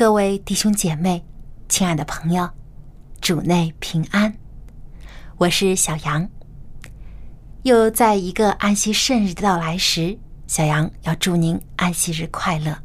[0.00, 1.22] 各位弟兄姐妹，
[1.68, 2.48] 亲爱的朋友，
[3.20, 4.34] 主内平安，
[5.36, 6.26] 我是小杨。
[7.64, 12.78] 又在一个安息圣日的到来时，小杨要祝您安息日快乐。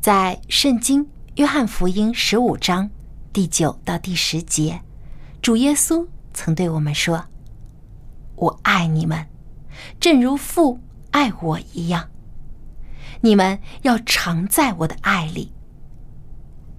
[0.00, 1.04] 在圣经
[1.34, 2.88] 约翰福音十五章
[3.32, 4.80] 第九到第十节，
[5.42, 7.24] 主耶稣曾对我们说
[8.38, 9.26] ：“我爱你们，
[9.98, 10.78] 正如父
[11.10, 12.08] 爱我一样。”
[13.20, 15.52] 你们要常在我的爱里。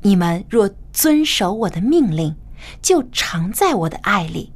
[0.01, 2.35] 你们若遵守我的命令，
[2.81, 4.51] 就常在我的爱里，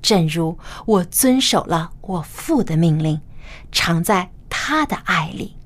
[0.00, 3.20] 正如我遵守了我父的命令，
[3.72, 5.56] 常在他的爱里。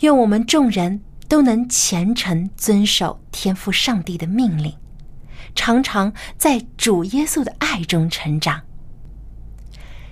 [0.00, 4.76] 愿我们众人都能虔诚遵守天父上帝的命令，
[5.56, 8.62] 常常在主耶稣的爱中成长。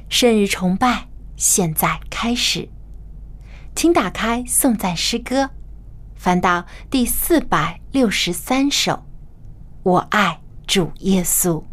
[0.09, 1.12] 圣日崇拜。
[1.43, 2.69] 现在开始，
[3.75, 5.51] 请打开颂赞诗歌，
[6.15, 9.05] 翻到第四百六十三首。
[9.83, 11.65] 我爱主耶稣。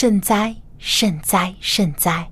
[0.00, 2.30] 圣哉，圣哉，圣哉！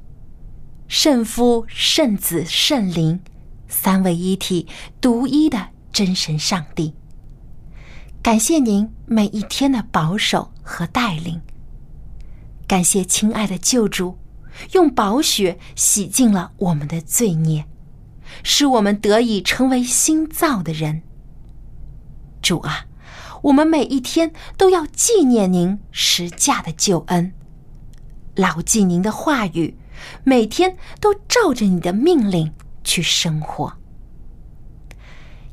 [0.86, 3.20] 圣父、圣子、圣灵，
[3.68, 4.66] 三位一体、
[5.02, 6.94] 独一的真神上帝。
[8.22, 11.42] 感谢您每一天的保守和带领。
[12.66, 14.16] 感谢亲爱的救主，
[14.72, 17.66] 用宝血洗净了我们的罪孽，
[18.42, 21.02] 使我们得以成为新造的人。
[22.40, 22.86] 主啊，
[23.42, 27.34] 我们每一天都要纪念您十架的救恩，
[28.38, 29.76] 牢记您的话语，
[30.22, 32.52] 每天都照着你的命令
[32.84, 33.72] 去生活。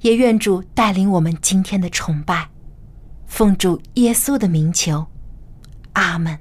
[0.01, 2.51] 也愿主带领我们今天的崇拜。
[3.25, 5.07] 奉主耶稣的名求，
[5.93, 6.37] 阿门。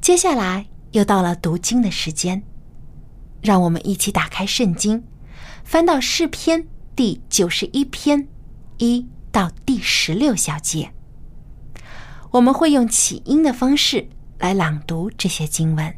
[0.00, 2.44] 接下来又到了读经的时间，
[3.42, 5.02] 让我们一起打开圣经，
[5.64, 8.28] 翻到诗篇第九十一篇
[8.78, 10.92] 一到第十六小节。
[12.36, 15.96] 我们会用起音的方式来朗读这些经文。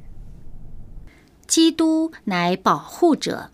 [1.49, 3.51] 基督乃保护者，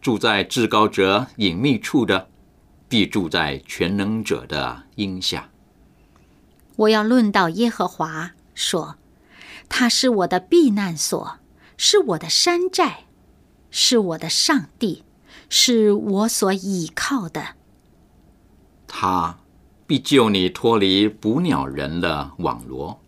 [0.00, 2.28] 住在至高者隐秘处的。
[2.86, 5.50] 必住在全能者的荫下。
[6.76, 8.96] 我要论到耶和华，说：
[9.68, 11.38] 他是我的避难所，
[11.76, 13.04] 是我的山寨，
[13.70, 15.02] 是我的上帝，
[15.48, 17.56] 是我所倚靠的。
[18.86, 19.38] 他
[19.86, 23.00] 必救你脱离捕鸟人的网罗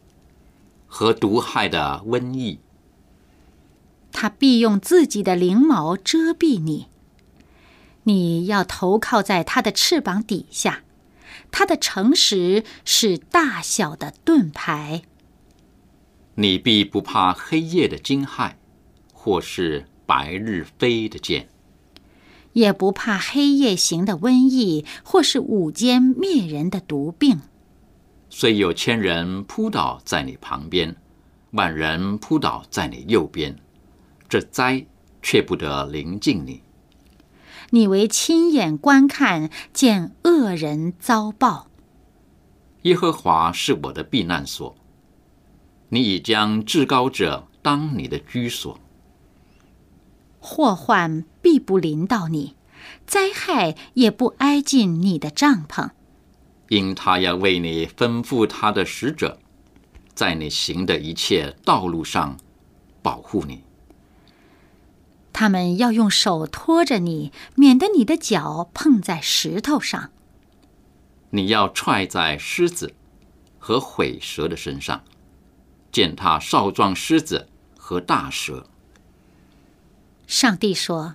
[0.87, 2.59] 和毒害的瘟疫。
[4.13, 6.87] 他必用自己的翎毛遮蔽你。
[8.05, 10.85] 你要投靠在他的翅膀底下，
[11.51, 15.03] 他的诚实是大小的盾牌。
[16.37, 18.53] 你必不怕黑夜的惊骇，
[19.13, 21.49] 或是白日飞的箭，
[22.57, 27.43] 也不怕黑夜行的瘟疫，或是午间灭人的毒病。
[28.31, 30.97] 虽有千人扑倒在你旁边，
[31.51, 33.55] 万人扑倒在你右边，
[34.27, 34.87] 这灾
[35.21, 36.63] 却不得临近你。
[37.71, 41.69] 你为亲眼观看，见恶人遭报。
[42.83, 44.75] 耶和华是我的避难所，
[45.91, 48.81] 你已将至高者当你的居所。
[50.39, 52.57] 祸患必不临到你，
[53.07, 55.91] 灾害也不挨近你的帐篷，
[56.71, 59.39] 因他要为你吩咐他的使者，
[60.13, 62.37] 在你行的一切道路上
[63.01, 63.63] 保护你。
[65.33, 70.11] 他们要用手托着你，免得你的脚碰在石头上。
[71.31, 72.93] 你要踹在狮子
[73.61, 75.05] 和毁蛇的身上，
[75.93, 78.69] 践踏少壮狮子和大蛇。
[80.27, 81.15] 上帝说：“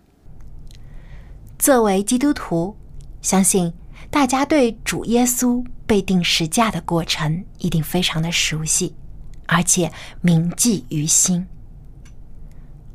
[1.61, 2.75] 作为基督徒，
[3.21, 3.71] 相信
[4.09, 8.95] 大家对主耶稣被钉十架的过程一定非常的熟悉，
[9.45, 9.91] 而且
[10.21, 11.45] 铭记于心。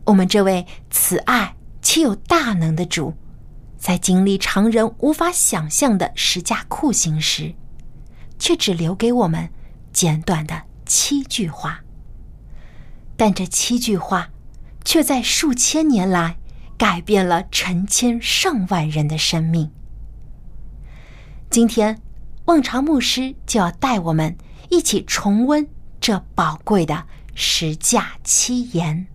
[0.05, 1.55] 我们这位慈爱。
[1.81, 3.15] 且有大能的主，
[3.79, 7.55] 在经历常人无法想象的十架酷刑时，
[8.41, 9.49] 却只留给我们
[9.93, 11.85] 简短的七句话。
[13.17, 14.31] 但这七句话，
[14.85, 16.39] 却在数千年来
[16.79, 19.71] 改变了成千上万人的生命。
[21.49, 22.01] 今天，
[22.47, 24.37] 望潮牧师就要带我们
[24.69, 25.67] 一起重温
[26.01, 29.07] 这宝贵的十架七言。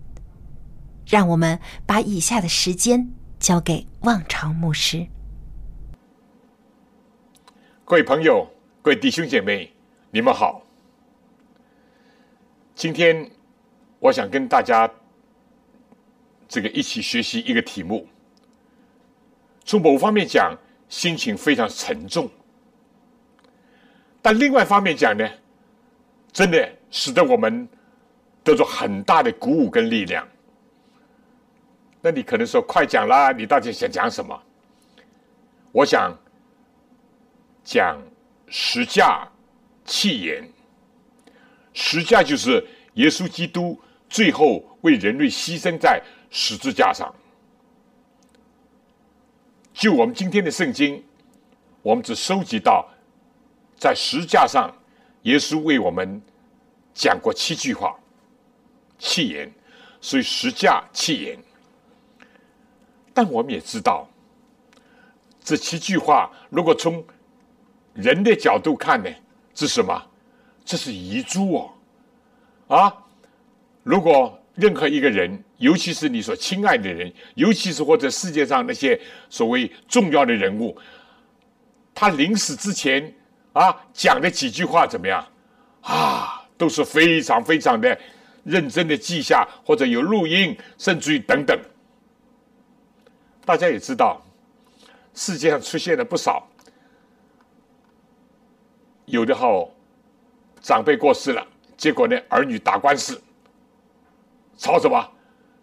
[1.06, 5.06] 让我们把以下的时间交给望潮牧师。
[7.84, 8.48] 各位朋友，
[8.80, 9.70] 各位弟兄姐妹，
[10.10, 10.62] 你们好。
[12.74, 13.30] 今天
[13.98, 14.90] 我想跟大家
[16.52, 18.06] 这个一起学习一个题目。
[19.64, 20.54] 从某方面讲，
[20.86, 22.28] 心情非常沉重；
[24.20, 25.26] 但另外一方面讲呢，
[26.30, 27.66] 真的使得我们
[28.44, 30.28] 得到很大的鼓舞跟力量。
[32.02, 34.38] 那你可能说快讲啦，你到底想讲什么？
[35.72, 36.14] 我想
[37.64, 37.98] 讲
[38.46, 39.26] 十架
[39.86, 40.46] 气言，
[41.72, 42.62] 十架就是
[42.94, 43.80] 耶稣基督
[44.10, 46.02] 最后为人类牺牲在
[46.32, 47.14] 十字架上。
[49.72, 51.04] 就我们今天的圣经，
[51.82, 52.88] 我们只收集到
[53.78, 54.74] 在十字架上，
[55.22, 56.20] 耶稣为我们
[56.92, 57.96] 讲过七句话，
[58.98, 59.52] 七言，
[60.00, 61.38] 所以十架七言。
[63.14, 64.08] 但我们也知道，
[65.44, 67.04] 这七句话如果从
[67.94, 69.10] 人的角度看呢，
[69.52, 70.02] 这是什么？
[70.64, 71.72] 这是遗嘱哦，
[72.68, 73.04] 啊！
[73.82, 80.76] 如果任何一个人，尤其是你所亲爱的人，尤其是或者世界上那些所谓重要的人物，
[81.94, 83.14] 他临死之前
[83.52, 85.26] 啊讲的几句话怎么样？
[85.80, 87.98] 啊，都是非常非常的
[88.44, 91.58] 认真的记下，或者有录音，甚至于等等。
[93.44, 94.22] 大家也知道，
[95.14, 96.46] 世界上出现了不少，
[99.06, 99.68] 有的好
[100.60, 101.44] 长辈过世了，
[101.76, 103.20] 结果呢儿女打官司，
[104.62, 105.10] 吵什么？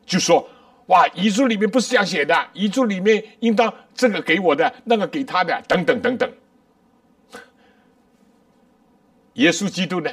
[0.06, 0.46] 就说
[0.88, 6.30] 哇，遗嘱里面不是这样写的，遗嘱里面应当这个给我的，那个给他的，等等等等。
[9.36, 10.12] 耶稣基督呢，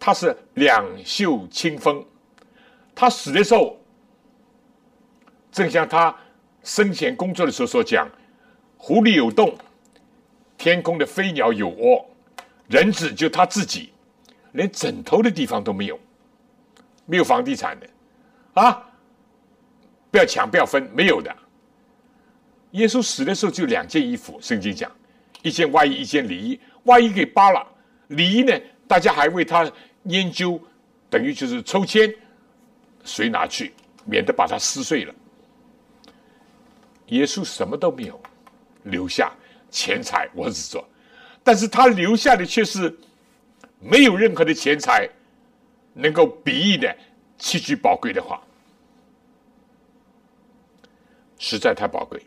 [0.00, 2.04] 他是两袖清风，
[2.94, 3.78] 他死的时候，
[5.52, 6.14] 正像他。
[6.62, 8.06] 生前工作的时候所讲，
[8.76, 9.56] 湖里有洞，
[10.58, 12.04] 天空的飞鸟有窝，
[12.68, 13.94] 人子就他自己，
[14.52, 15.98] 连枕头的地方都没有，
[17.10, 17.88] 没有房地产的，
[18.54, 18.88] 啊，
[20.12, 21.36] 不要抢，不要分，没有的。
[22.70, 24.88] 耶稣死的时候就两件衣服，圣经讲，
[25.42, 27.66] 一件外衣，一件里衣，外衣给扒了，
[28.06, 29.68] 里衣呢，大家还为他
[30.04, 30.60] 研究，
[31.08, 32.14] 等于就是抽签，
[33.02, 33.74] 谁拿去，
[34.04, 35.12] 免得把它撕碎了。
[37.06, 38.22] 耶稣什么都没有
[38.84, 39.32] 留下
[39.68, 40.88] 钱财，我是说，
[41.42, 42.96] 但是他留下的却是
[43.80, 45.10] 没有任何的钱财
[46.00, 46.96] 能够比喻的
[47.38, 48.42] 极具宝贵的话，
[51.38, 52.20] 实在太宝贵。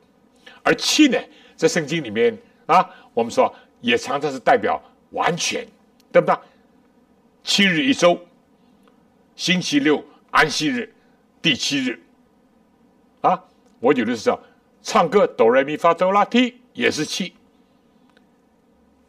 [0.64, 1.18] 而七呢，
[1.56, 5.68] 在圣经里面啊，我们说也常常是代表完全，
[6.12, 6.36] 对不对？
[7.44, 8.20] 七日一周，
[9.36, 10.94] 星期六安息日，
[11.42, 12.02] 第七日
[13.22, 13.44] 啊，
[13.80, 14.40] 我有的时候。
[14.86, 17.34] 唱歌哆来咪发哆拉提也是七。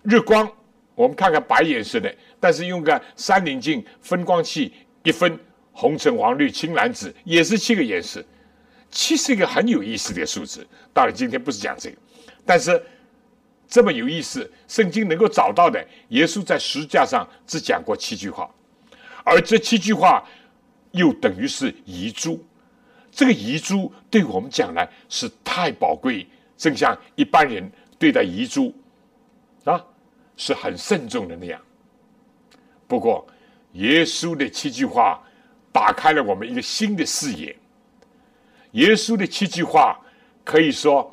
[0.05, 0.49] 日光
[0.95, 4.71] 我们看看白颜色的，但是用个三棱镜分光器
[5.03, 5.41] 一分，
[5.73, 8.23] 红橙黄绿青蓝紫也是七个颜色。
[8.91, 10.67] 七是一个很有意思的数字。
[10.93, 11.97] 当然今天不是讲这个，
[12.45, 12.85] 但是
[13.67, 18.47] 这么有意思，圣经能够找到的，耶稣在十字架上只讲过七句话，
[19.25, 20.23] 而这七句话
[20.91, 22.45] 又等于是遗嘱。
[23.11, 26.27] 这个遗嘱对我们讲来是太宝贵，
[26.59, 28.71] 正像一般人对待遗嘱
[29.65, 29.83] 啊
[30.37, 31.59] 是很慎重的那样。
[32.87, 33.27] 不过，
[33.73, 35.23] 耶稣的七句话
[35.73, 37.57] 打开了我们一个新的视野。
[38.73, 39.99] 耶稣的七句话
[40.45, 41.13] 可以说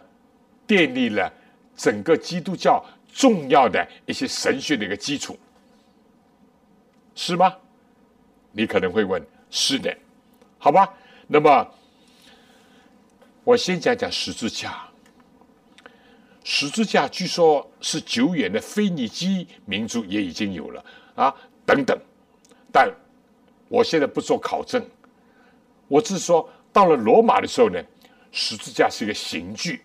[0.67, 1.31] 奠定了
[1.75, 5.37] 整个基督教重要的一些神学的一个基础，
[7.15, 7.55] 是吗？
[8.51, 9.95] 你可能会问：是的，
[10.57, 10.93] 好吧？
[11.27, 11.67] 那么。
[13.43, 14.87] 我先讲讲十字架。
[16.43, 20.85] 十字架据说是久远的腓尼基民族也已经有了
[21.15, 21.35] 啊，
[21.75, 21.99] 等等。
[22.71, 22.91] 但
[23.67, 24.85] 我现在不做考证，
[25.87, 27.81] 我只是说到了罗马的时候呢，
[28.31, 29.81] 十字架是一个刑具。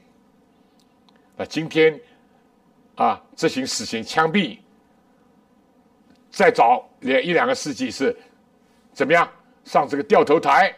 [1.37, 2.01] 那今天
[2.95, 4.59] 啊，执行死刑枪毙，
[6.31, 8.17] 再早两一两个世纪是
[8.93, 9.29] 怎么样
[9.65, 10.75] 上这个掉头台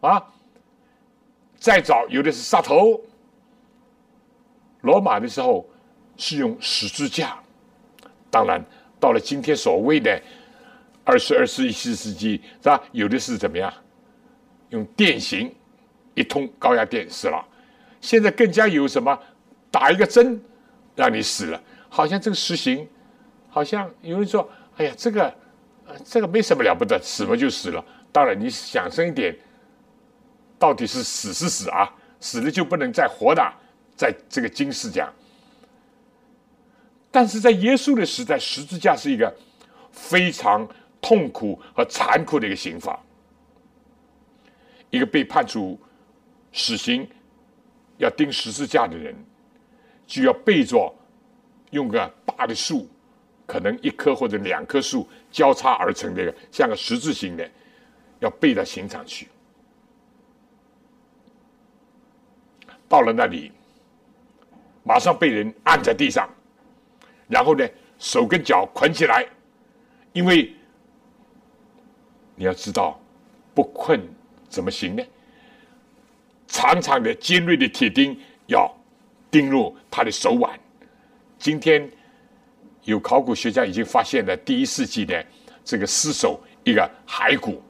[0.00, 0.26] 啊？
[1.56, 3.00] 再早有的是杀头，
[4.80, 5.64] 罗马的时候
[6.16, 7.38] 是用十字架，
[8.30, 8.60] 当然
[8.98, 10.20] 到了今天所谓的
[11.04, 12.82] 二十二世纪世纪是吧？
[12.92, 13.72] 有的是怎么样？
[14.70, 15.54] 用电刑，
[16.14, 17.44] 一通高压电死了。
[18.00, 19.18] 现在更加有什么？
[19.70, 20.40] 打一个针
[20.94, 22.86] 让你死了，好像这个实行，
[23.48, 25.34] 好像有人说：“哎呀，这个
[26.04, 29.36] 这个没什么了不得，死了就死了。”当然你想深一点。
[30.58, 31.92] 到底是死是死啊？
[32.20, 33.42] 死了就不能再活的，
[33.96, 35.12] 在这个经世讲。
[37.10, 39.34] 但是在耶稣的时代，十字架是一个
[39.90, 40.68] 非常
[41.02, 42.98] 痛苦和残酷的一个刑罚。
[44.88, 45.78] 一个被判处
[46.52, 47.06] 死刑
[47.98, 49.14] 要钉十字架的人，
[50.06, 50.94] 就要背着
[51.70, 52.88] 用个大的树，
[53.46, 57.50] 可能一棵或者两棵树交叉而成的，像个十字形的，
[58.20, 59.28] 要背到刑场去。
[62.86, 63.50] 到了那里，
[64.84, 66.28] 马上被人按在地上，
[67.26, 67.66] 然后呢，
[67.98, 69.26] 手跟脚捆起来，
[70.12, 70.54] 因为
[72.42, 73.00] 你要知道，
[73.54, 74.00] 不困
[74.48, 75.02] 怎么行呢？
[76.48, 78.18] 长长的尖锐的铁钉
[78.48, 78.68] 要
[79.30, 80.58] 钉入他的手腕。
[81.38, 81.88] 今天
[82.82, 85.24] 有考古学家已经发现了第一世纪的
[85.64, 87.62] 这个尸首一个骸骨，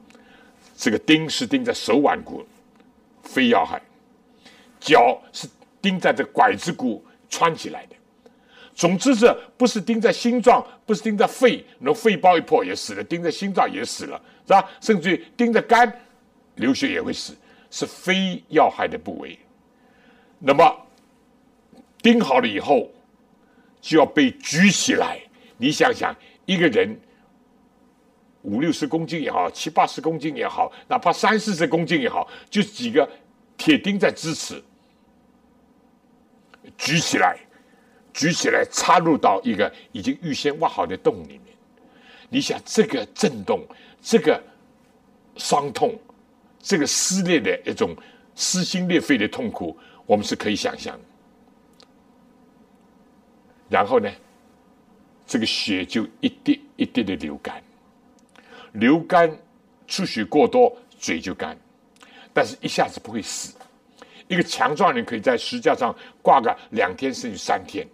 [0.75, 2.43] 这个钉是钉在手腕骨，
[3.23, 3.79] 非要害。
[4.81, 5.47] 脚是
[5.83, 7.97] 钉在这拐子骨穿起来的。
[8.83, 14.69] 总之，这不是钉在心脏，不是钉在肺，那肺包一破也死了；钉在心脏也死了，是吧？
[14.81, 16.01] 甚至于钉在肝，
[16.57, 17.33] 流血也会死，
[17.71, 19.39] 是非要害的部位。
[20.41, 20.77] 那么
[22.03, 22.91] 钉好了以后，
[23.81, 25.21] 就要被举起来。
[25.59, 26.13] 你想想，
[26.45, 27.01] 一个人
[28.43, 33.09] 五六十公斤也好，七八十公斤也好，哪怕三四十公斤也好，就几个
[33.57, 34.61] 铁钉在支持，
[36.77, 37.39] 举起来。
[38.13, 41.57] 举起来，插入到一个已经预先挖好的洞里面。
[42.29, 43.67] 你想，这个震动，
[44.01, 44.43] 这个
[45.37, 45.99] 伤痛，
[46.61, 47.95] 这个撕裂的一种
[48.35, 49.77] 撕心裂肺的痛苦，
[50.07, 51.01] 我们是可以想象的。
[53.69, 54.11] 然后呢，
[55.27, 57.63] 这个血就一滴一滴的流干，
[58.73, 59.35] 流干，
[59.87, 61.57] 出血过多，嘴就干，
[62.35, 63.55] 但是一下子不会死。
[64.29, 67.87] 一个强壮人可以在石架上挂个两天甚至三天。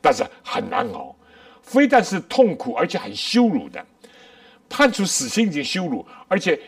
[0.00, 1.14] 但是很难熬，
[1.62, 3.84] 非但是痛苦，而且很羞辱的。
[4.68, 6.60] 判处死刑已经羞辱，而且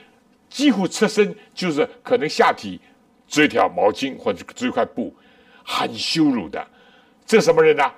[0.48, 2.80] 几乎侧身，就是可能下体
[3.28, 5.14] 织一条毛巾或者织一块布，
[5.64, 6.66] 很羞辱的。
[7.26, 7.92] 这什么人呢？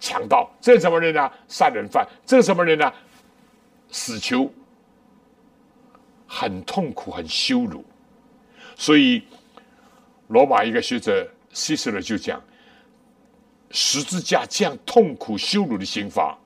[0.00, 0.50] 强盗。
[0.60, 1.30] 这什么人呢？
[1.48, 2.06] 杀人犯。
[2.26, 2.92] 这什么人呢？
[3.90, 4.52] 死囚。
[6.26, 7.84] 很痛苦，很羞辱。
[8.74, 9.22] 所以，
[10.28, 12.42] 罗马一个学者希斯勒就讲。
[13.74, 16.38] 十字架这样痛苦羞辱的刑罚，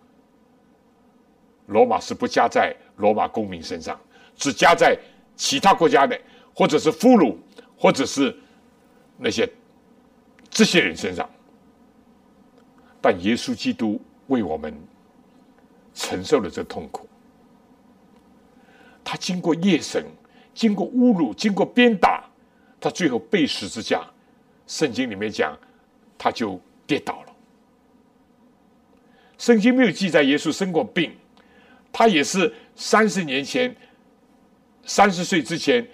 [1.67, 4.01] 罗马是不加在罗马公民身上，
[4.37, 4.97] 只加在
[5.35, 6.17] 其他国家的，
[6.55, 7.37] 或者是俘虏，
[7.77, 8.33] 或者是
[9.19, 9.49] 那些
[10.49, 11.29] 这些人身上。
[13.01, 14.73] 但耶稣基督为我们
[15.95, 17.09] 承受了这痛苦，
[19.03, 20.05] 他经过夜审，
[20.55, 22.25] 经过侮辱，经过鞭打，
[22.81, 24.07] 他最后被十字架。
[24.69, 25.59] 圣经里面讲，
[26.17, 26.61] 他就。
[26.89, 27.26] 跌倒了。
[29.39, 31.13] 圣经没有记载耶稣生过病，
[31.93, 33.75] 他也是三十年前，
[34.85, 35.87] 三十岁之前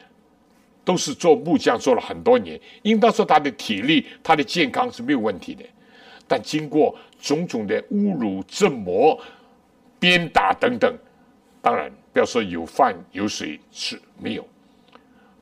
[0.85, 2.61] 都是做木匠，做了很多年。
[2.83, 5.65] 应当说他的体力、他的健康是没有问题的，
[6.29, 9.21] 但经过种种的侮辱、折磨、
[9.99, 10.95] 鞭打等等，
[11.61, 14.49] 当然不要说有饭有水吃，没有，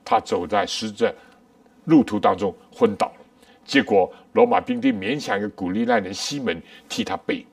[0.05, 1.15] 他走在十字
[1.85, 3.27] 路途当中昏倒了。
[3.65, 7.45] 结果，罗马兵丁勉强一个古利奈人西门替他背。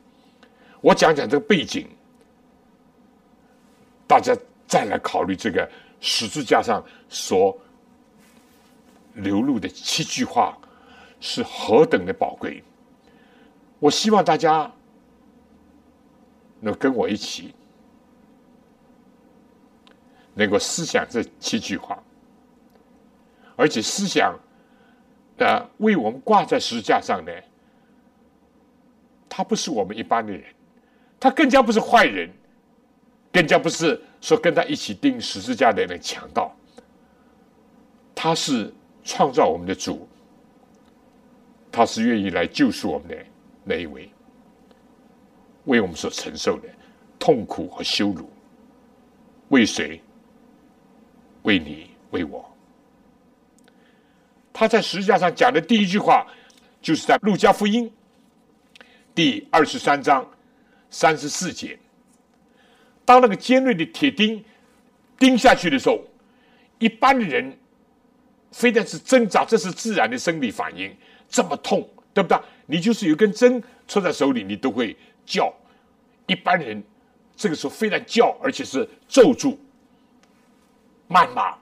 [0.82, 1.88] 我讲讲这个背景，
[4.08, 4.36] 大家
[4.68, 7.58] 再来考虑这个十字架上所
[9.14, 10.58] 流露的七句话
[11.20, 12.64] 是何等的宝贵。
[13.80, 14.72] 我希望大家
[16.60, 17.54] 能跟我一起，
[20.34, 22.02] 能够思想这七句话，
[23.56, 24.38] 而且思想。
[25.38, 27.32] 的为我们挂在十字架上呢，
[29.30, 30.44] 他不是我们一般的人，
[31.20, 32.30] 他更加不是坏人，
[33.32, 36.56] 更加不是说跟他一起钉十字架的那强盗，
[38.14, 40.08] 他是创造我们的主，
[41.72, 43.18] 他是愿意来救赎我们的
[43.64, 44.12] 那一位，
[45.66, 46.70] 为我们所承受的
[47.18, 48.30] 痛苦和羞辱，
[49.50, 50.02] 为谁？
[51.44, 52.44] 为你，为我。
[54.52, 56.28] 他在十字架上讲的第一句话，
[56.82, 57.92] 就是在路加福音
[59.16, 60.28] 第二十三章
[60.90, 61.78] 三十四节。
[63.06, 64.44] 当那个尖锐的铁钉
[65.18, 66.04] 钉下去的时候，
[66.80, 67.58] 一般的人
[68.52, 70.96] 非但是挣扎，这是自然的生理反应，
[71.30, 72.38] 这么痛，对不对？
[72.66, 74.96] 你就是有根针戳在手里，你都会
[75.26, 75.54] 叫。
[76.26, 76.84] 一般人
[77.36, 79.58] 这个时候非但叫，而且是咒住、
[81.08, 81.56] 谩骂。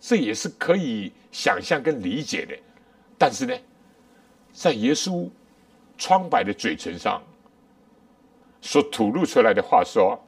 [0.00, 2.56] 这也是可以想象跟理解的，
[3.18, 3.54] 但是呢，
[4.52, 5.28] 在耶稣
[5.98, 7.22] 苍白的嘴唇上
[8.60, 10.18] 所吐露出来的话说：“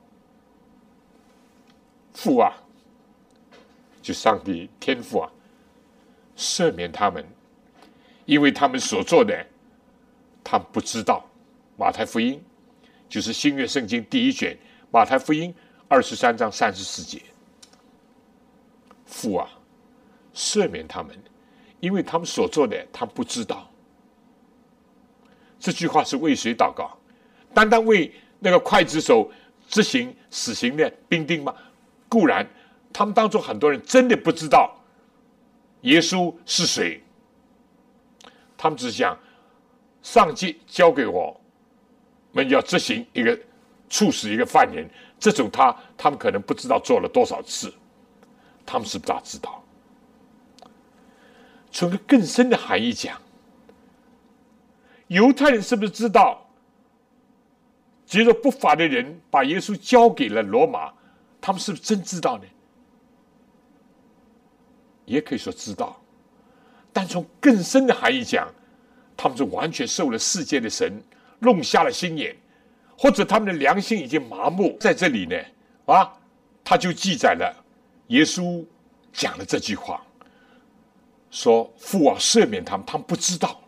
[2.15, 2.53] 父啊，
[4.01, 5.31] 就上帝天父啊，
[6.37, 7.27] 赦免他们，
[8.25, 9.47] 因为他们所做的，
[10.43, 11.25] 他不知道。”
[11.79, 12.43] 马太福音
[13.09, 14.57] 就是新约圣经第一卷，
[14.91, 15.55] 马太福音
[15.89, 17.23] 二十三章三十四节，
[19.07, 19.49] 父啊。
[20.35, 21.15] 赦免他们，
[21.81, 23.69] 因为他们所做的他不知道。
[25.61, 26.97] 这句话是为谁祷告？
[27.55, 29.31] 单单为那个刽子手
[29.69, 31.55] 执行死刑的兵丁吗？
[32.09, 32.47] 固然，
[32.93, 34.75] 他们当中很多人真的不知道
[35.83, 37.03] 耶稣是谁。
[38.57, 39.19] 他们只想
[40.03, 41.41] 上级交给我
[42.33, 43.39] 们要执行一个
[43.89, 44.89] 处死一个犯人，
[45.19, 47.73] 这种他他们可能不知道做了多少次，
[48.65, 49.63] 他们是不大知道。
[51.73, 53.21] 从个更深的含义讲，
[55.09, 56.47] 犹太人是不是知道，
[58.13, 60.93] 接着不法的人把耶稣交给了罗马，
[61.41, 62.45] 他们是不是真知道呢？
[65.07, 65.99] 也可以说知道，
[66.93, 68.47] 但从更深的含义讲，
[69.17, 71.03] 他们是完全受了世界的神
[71.39, 72.37] 弄瞎了心眼，
[72.99, 74.77] 或者他们的良心已经麻木。
[74.79, 75.35] 在这里呢，
[75.87, 76.13] 啊，
[76.63, 77.65] 他就记载了
[78.09, 78.63] 耶稣
[79.11, 80.05] 讲了这句话。
[81.31, 83.59] 说父啊，赦免他们，他们不知道，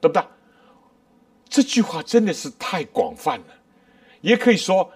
[0.00, 0.20] 对不对？
[1.48, 3.46] 这句话真的是太广泛了，
[4.26, 4.92] 也可以说，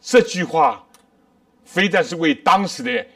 [0.00, 0.82] 这句话
[1.66, 3.06] 非但是为当时的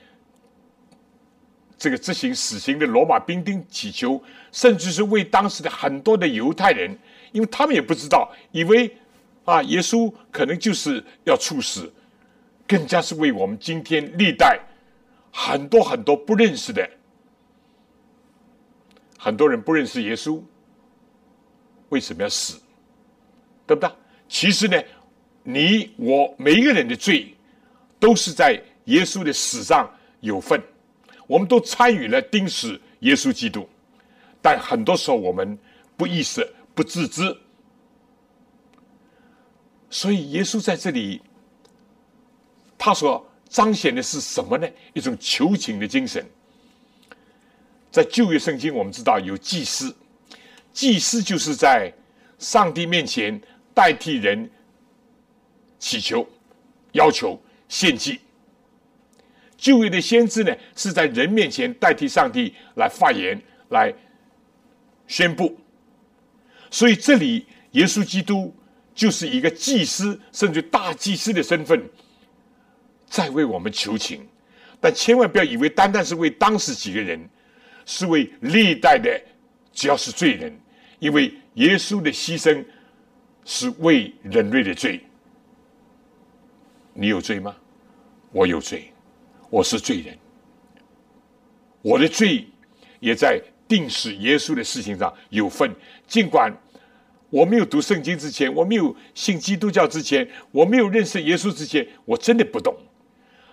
[1.78, 6.94] 这个执行死刑的罗马兵丁祈求，甚至是为当时的很多的犹太人，
[7.32, 8.94] 因为他们也不知道，以为
[9.46, 11.90] 啊，耶稣可能就是要处死，
[12.66, 14.60] 更加是为我们今天历代
[15.32, 16.86] 很多很多不认识的。
[19.18, 20.42] 很多人不认识耶稣，
[21.88, 22.60] 为什么要死？
[23.66, 23.90] 对不对？
[24.28, 24.78] 其实呢，
[25.50, 27.34] 你我每一个人的罪，
[27.98, 30.62] 都是在耶稣的死上有份。
[31.26, 33.66] 我们都参与了钉死耶稣基督，
[34.42, 35.58] 但很多时候我们
[35.96, 37.34] 不意识、不自知。
[39.88, 41.22] 所以耶稣在这里，
[42.76, 44.68] 他所彰显的是什么呢？
[44.92, 46.22] 一种求情的精神。
[47.90, 49.96] 在旧约圣经，我们知道有祭司，
[50.74, 51.90] 祭司就是在
[52.38, 53.40] 上帝面前
[53.74, 54.50] 代替人
[55.78, 56.26] 祈求、
[56.92, 58.20] 要求献祭。
[59.56, 63.92] 旧约的先知呢，是在人面前代替上帝来发言、来
[65.06, 65.58] 宣布。
[66.70, 68.54] 所以这里耶稣基督
[68.94, 71.82] 就是一个祭司，甚至大祭司的身份，
[73.06, 74.26] 在为我们求情。
[74.80, 77.28] 但千万不要以为单单是为当时几个人。
[77.90, 79.18] 是为历代的，
[79.72, 80.54] 只要是罪人，
[80.98, 82.62] 因为耶稣的牺牲
[83.46, 85.00] 是为人类的罪。
[87.00, 87.54] 你有罪吗？
[88.32, 88.92] 我有罪，
[89.50, 90.18] 我是罪人。
[91.80, 92.44] 我的罪
[92.98, 95.72] 也在定死耶稣的事情上有份。
[96.08, 96.52] 尽管
[97.30, 102.76] 我没有读圣经之前，我没有信基督教之前，我没有认识耶稣之前，我真的不懂。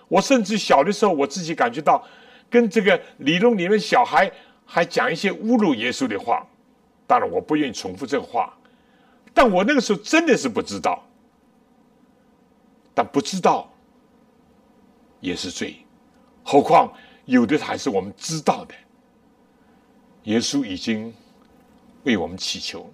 [0.08, 2.04] 我甚至小的时候，我自己感觉到。
[2.48, 4.30] 跟这个理论里面小孩
[4.64, 6.46] 还讲一些侮辱耶稣的话，
[7.04, 8.56] 当然我不愿意重复这个话，
[9.34, 11.04] 但我那个时候真的是不知道，
[12.96, 13.70] 但不知道
[15.20, 15.76] 也是罪，
[16.42, 16.90] 何况
[17.26, 18.74] 有的还是我们知道的。
[20.22, 21.12] 耶稣已经
[22.04, 22.90] 为我们祈求，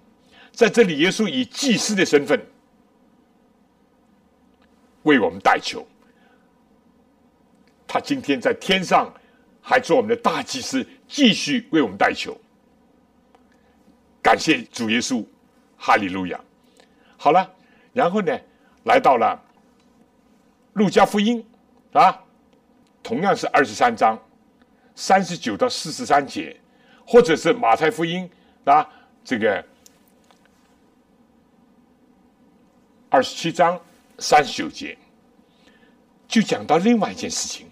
[0.51, 2.37] 在这里，耶稣以祭司的身份
[5.03, 5.87] 为我们代求，
[7.87, 9.09] 他今天在天上。
[9.65, 12.37] 还做我们的大祭司，继续为我们代求。
[14.21, 15.25] 感谢主耶稣，
[15.77, 16.37] 哈利路亚。
[17.15, 17.49] 好了，
[17.93, 18.37] 然后呢，
[18.83, 19.41] 来到了
[20.73, 21.45] 路加福音
[21.93, 22.23] 啊，
[23.01, 24.19] 同样是二十三章
[24.95, 26.59] 三十九到四十三节，
[27.05, 28.29] 或者是马太福音
[28.65, 28.87] 啊，
[29.23, 29.63] 这个
[33.09, 33.79] 二十七章
[34.19, 34.97] 三十九节，
[36.27, 37.67] 就讲到另外一件事情，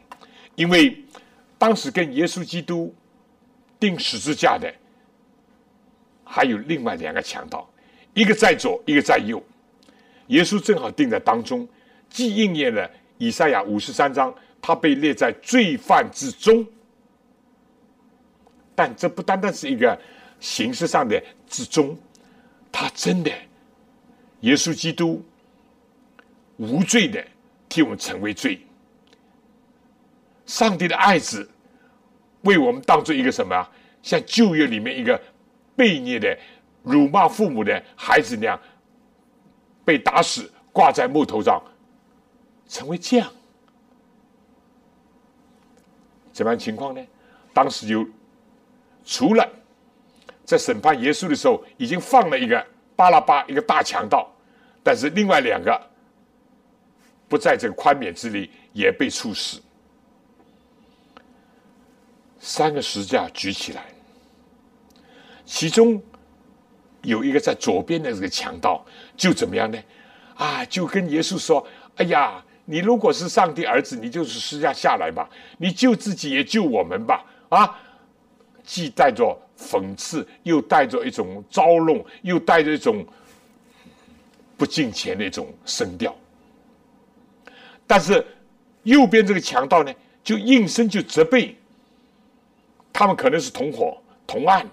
[0.56, 0.98] 因为。
[1.62, 2.92] 当时跟耶稣基督
[3.80, 4.74] 钉十字架的，
[6.24, 7.70] 还有另外两个强盗，
[8.16, 9.40] 一个在左，一个在右。
[10.30, 11.70] 耶稣正好钉在当中，
[12.12, 16.64] 既应验了以赛亚五十三章，他被列在罪犯之中。
[18.76, 20.00] 但这不单单是一个
[20.40, 21.98] 形式上的之中，
[22.72, 23.32] 他真的，
[24.42, 25.24] 耶稣基督
[26.58, 27.26] 无罪的
[27.70, 28.60] 替我们成为罪。
[30.46, 31.50] 上帝的爱子
[32.42, 33.68] 为我们当做一个什么？
[34.04, 35.22] 像旧约里面一个
[35.76, 36.36] 被虐的、
[36.82, 38.60] 辱骂父母的孩子那样，
[39.86, 41.62] 被打死，挂在木头上，
[42.72, 43.30] 成为这样。
[46.32, 47.06] 怎么样情况呢？
[47.54, 48.08] 当时有
[49.04, 49.46] 除了
[50.46, 54.32] 在审判耶稣的时候，已经放了一个巴拉巴，一个大强盗，
[54.82, 55.80] 但是另外两个
[57.28, 59.62] 不在这个宽免之内，也被处死。
[62.40, 63.84] 三个石架举起来，
[65.46, 66.02] 其中
[67.02, 68.84] 有一个在左边的这个强盗，
[69.18, 69.78] 就怎么样呢？
[70.36, 77.78] 啊，就跟耶稣说：“哎呀，你如果是上帝儿子，你就是石架下来吧，你救自己也救我们吧！”啊，
[78.64, 83.06] 既带着讽刺，又带着一种嘲弄，又带着一种
[84.56, 86.16] 不敬虔的一种声调。
[87.86, 88.26] 但是
[88.84, 91.54] 右边这个强盗呢，就应声就责备。
[92.94, 94.66] 他们可能是同伙，同案，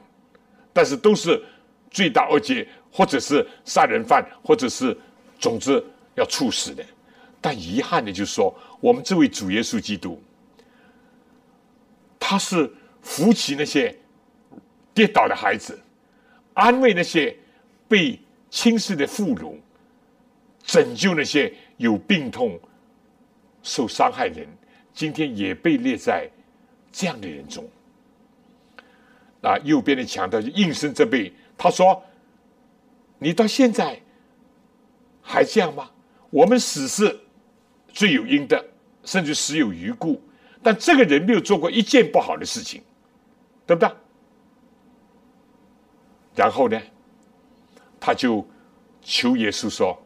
[0.72, 1.42] 但是都是
[1.90, 4.96] 罪大恶极，或者是杀人犯，或者是
[5.40, 5.84] 总之
[6.14, 6.84] 要处死的。
[7.40, 10.20] 但遗憾的就是说，我们这位主耶稣基督，
[12.18, 12.70] 他是
[13.00, 13.96] 扶起那些
[14.92, 15.78] 跌倒的孩子，
[16.54, 17.36] 安慰那些
[17.86, 18.18] 被
[18.50, 19.54] 轻视的妇孺，
[20.64, 22.58] 拯救那些有病痛、
[23.62, 24.46] 受伤害人。
[24.92, 26.28] 今天也被列在
[26.90, 27.64] 这样的人中。
[29.40, 32.02] 那右边的强调就应声责备，他说
[33.20, 34.00] ：“你到现在
[35.22, 35.88] 还这样吗？
[36.30, 37.20] 我们死是
[37.98, 38.64] 罪有应得，
[39.02, 40.22] 甚至死有余辜。
[40.62, 42.80] 但这个人没有做过一件不好的事情，
[43.66, 43.90] 对不对？
[46.36, 46.80] 然后呢，
[47.98, 48.46] 他就
[49.02, 50.00] 求耶稣说：‘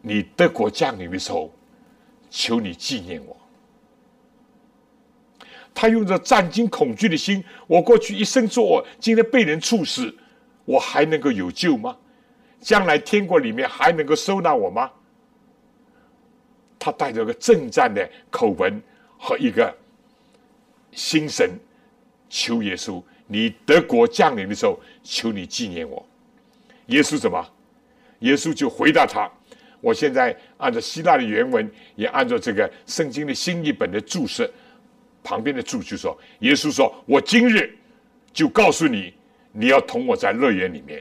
[0.00, 1.52] 你德国降临的时候。’”
[2.34, 3.36] 求你纪念我。
[5.74, 10.16] 他用着战惊恐惧的心，我过去一生作恶，今天被人处死，
[10.64, 11.94] 我还能够有救吗？
[12.58, 14.90] 将来天国里面还能够收纳我吗？
[16.84, 18.82] 他带着个正战的口吻
[19.16, 19.72] 和一个
[20.90, 21.48] 心神，
[22.28, 26.04] 求耶稣：你德国降临的时候，求你纪念我。
[26.86, 27.48] 耶稣怎么？
[28.18, 29.30] 耶稣就回答他。
[29.80, 34.52] 我现在按照希腊的原文，也按照这个圣经的新译本的注释
[35.22, 37.78] 旁边的注就说：“耶稣说，我今日
[38.32, 39.14] 就告诉你，
[39.52, 41.00] 你要同我在乐园里面。”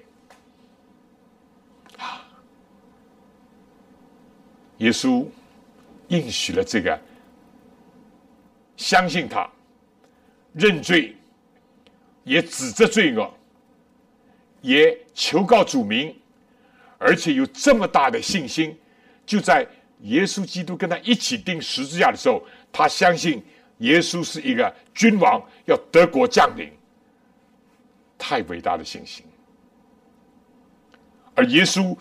[1.97, 2.21] 啊，
[4.77, 5.25] 耶稣
[6.12, 7.00] 应许了这个，
[8.76, 9.50] 相信他，
[10.54, 11.15] 认罪，
[12.26, 13.34] 也指责罪恶，
[14.62, 16.13] 也求告主名。
[16.97, 18.78] 而且有这么大的信心，
[19.26, 19.65] 就在
[20.02, 23.41] 耶稣基督跟他一起钉十字架的时候，他相信
[23.80, 26.69] 耶稣是一个君王，要德国降临。
[28.17, 29.26] 太伟大的信心。
[31.34, 31.97] 而耶稣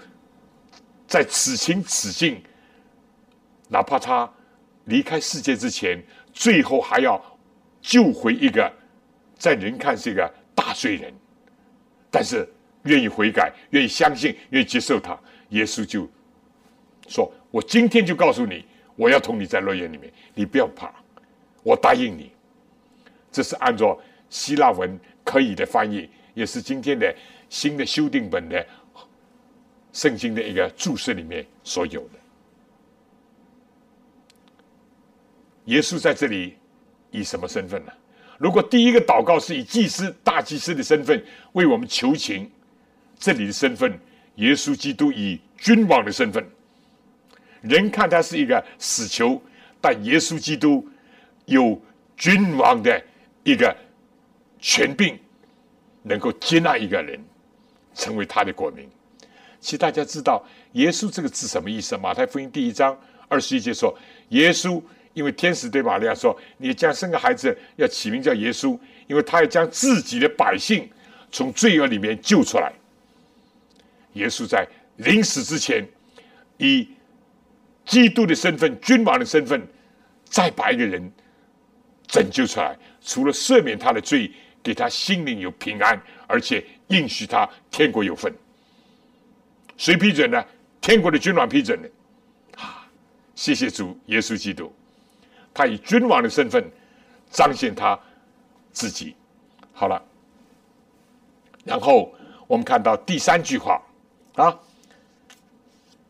[1.07, 2.43] 在此情此境，
[3.71, 4.31] 哪怕他
[4.85, 5.99] 离开世界之前，
[6.35, 7.19] 最后还要
[7.81, 8.71] 救回一个
[9.39, 11.11] 在人看是一个大罪人，
[12.11, 12.47] 但是。
[12.85, 15.15] 愿意悔改，愿意相信，愿意接受他，
[15.51, 16.09] 耶稣就
[17.09, 18.65] 说：“我今天就告诉你，
[18.97, 20.91] 我要同你在乐园里面，你不要怕，
[21.63, 22.33] 我答应你。”
[23.31, 27.15] 这是按照希腊文可以的翻译，也是今天的
[27.51, 28.67] 新的修订本的
[29.93, 32.20] 圣经的一个注释里面所有的。
[35.67, 36.57] 耶稣在这里
[37.11, 37.93] 以什么身份呢？
[38.39, 42.51] 如果第一个祷告是以祭司、大祭司的身份为我们求情。
[43.19, 44.01] 这里的身份，
[44.37, 46.43] 耶稣基督以君王的身份，
[47.61, 49.39] 人看他是一个死囚，
[49.79, 50.89] 但耶稣基督
[51.45, 51.79] 有
[52.17, 52.99] 君王的
[53.45, 53.77] 一个
[54.59, 55.19] 权柄，
[56.03, 57.23] 能够接纳一个人
[57.95, 58.89] 成为他的国民。
[59.61, 60.43] 其实大家知道，
[60.73, 61.95] 耶稣这个字什么意思？
[61.99, 63.95] 马太福音第一章二十一节说，
[64.31, 64.83] 耶稣
[65.21, 70.89] 因为天使对玛利亚说：“你将生个孩子，要起名叫耶稣，因为他要将自己的百姓
[71.31, 72.73] 从罪恶里面救出来。”
[74.15, 75.87] 耶稣在临死之前，
[76.57, 76.89] 以
[77.85, 79.61] 基督的身份、君王的身份，
[80.25, 81.13] 再把一个人
[82.07, 82.75] 拯救出来。
[83.03, 88.33] 除了赦免他的罪，给他心灵有平安，而且应许他天国有份。
[89.77, 90.43] 谁批准呢？
[90.81, 91.91] 天国的君王批准的。
[92.57, 92.89] 啊，
[93.35, 94.73] 谢谢主耶稣基督，
[95.53, 96.71] 他以君王的身份
[97.31, 97.99] 彰显他
[98.73, 99.15] 自己。
[99.73, 100.03] 好了，
[101.65, 102.15] 然后
[102.47, 103.81] 我们看到第三句话。
[104.35, 104.47] 啊，《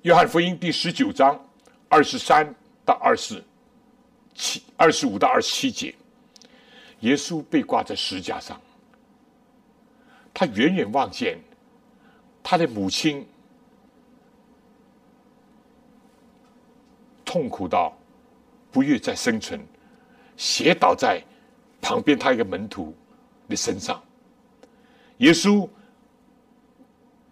[0.03, 1.43] 约翰福音》第十九章
[1.89, 3.43] 二十三到二十
[4.35, 5.95] 七、二十五到二十七节，
[7.01, 8.61] 耶稣被挂在石架上，
[10.35, 11.39] 他远远望见
[12.43, 13.27] 他的母亲
[17.25, 17.97] 痛苦到
[18.71, 19.61] 不愿再生存，
[20.37, 21.23] 斜倒在
[21.81, 22.95] 旁边他一个门徒
[23.49, 24.03] 的身上，
[25.19, 25.69] 耶稣。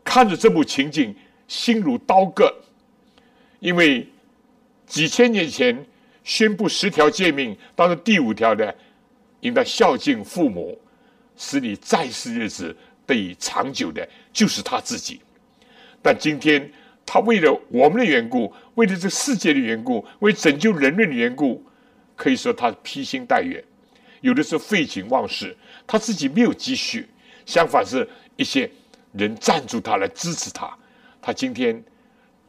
[0.04, 1.14] 看着这幕情景，
[1.46, 2.50] 心如刀割，
[3.60, 4.08] 因为
[4.86, 5.84] 几千年前
[6.24, 8.74] 宣布十条诫命当中第五条的，
[9.40, 10.80] 应当孝敬父母，
[11.36, 12.74] 使你在世日子
[13.04, 15.20] 得以长久的，就是他自己。
[16.00, 16.72] 但今天
[17.10, 21.64] 他为了我们的缘故，为了这世界的缘故，为拯救人类的缘故，
[22.14, 23.64] 可以说他披星戴月，
[24.20, 27.08] 有的时候废寝忘食，他自己没有积蓄，
[27.46, 28.70] 相反是一些。
[29.12, 30.70] 人赞助他来支持他，
[31.20, 31.82] 他今天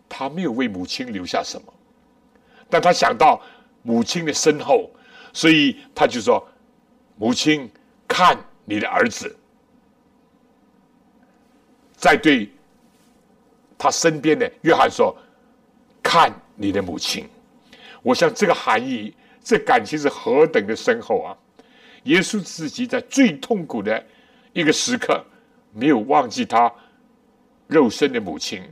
[0.09, 1.73] 他没有为母亲留下什么，
[2.69, 3.41] 但他想到
[3.81, 4.91] 母亲的身后，
[5.31, 6.45] 所以他就说
[7.15, 7.71] ：“母亲，
[8.05, 9.33] 看你的儿子。
[11.95, 12.51] 在对
[13.79, 15.15] 他身边的约翰说
[16.03, 17.27] ：“看你的母亲。”
[18.03, 21.35] 我想这个含义，这感情是何等的深厚啊！
[22.03, 24.05] 耶稣自己在最痛苦的
[24.53, 25.23] 一个时刻，
[25.73, 26.71] 没有忘记他
[27.67, 28.63] 肉身的母亲，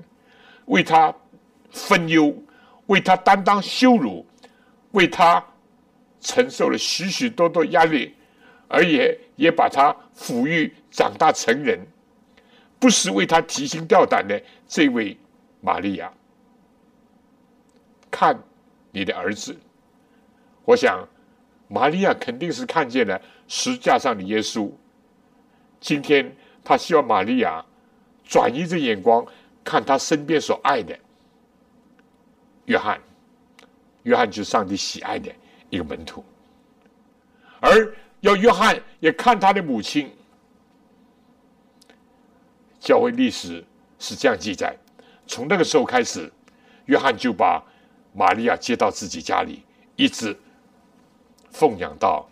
[0.66, 1.14] 为他
[1.72, 2.34] 分忧，
[2.88, 4.26] 为他担当羞辱，
[4.92, 5.44] 为他
[6.22, 8.16] 承受了许许多多压力，
[8.68, 11.80] 而也也把他抚育长大成人。
[12.80, 15.18] 不是为他提心吊胆的这位
[15.62, 16.12] 玛利亚，
[18.12, 18.38] 看
[18.92, 19.56] 你的儿子。
[20.64, 21.08] 我想，
[21.68, 24.72] 玛利亚肯定是看见了石架上的耶稣。
[25.80, 27.64] 今天，他希望玛利亚
[28.24, 29.26] 转移着眼光，
[29.64, 30.98] 看他身边所爱的
[32.66, 33.00] 约翰。
[34.04, 35.30] 约翰就是上帝喜爱的
[35.70, 36.24] 一个门徒，
[37.60, 40.10] 而要约翰也看他的母亲。
[42.88, 43.62] 教会历史
[44.00, 44.74] 是这样记载：
[45.26, 46.32] 从那个时候开始，
[46.86, 47.62] 约翰就把
[48.14, 49.62] 玛利亚接到自己家里，
[49.98, 50.34] 一直
[51.52, 52.26] 奉养到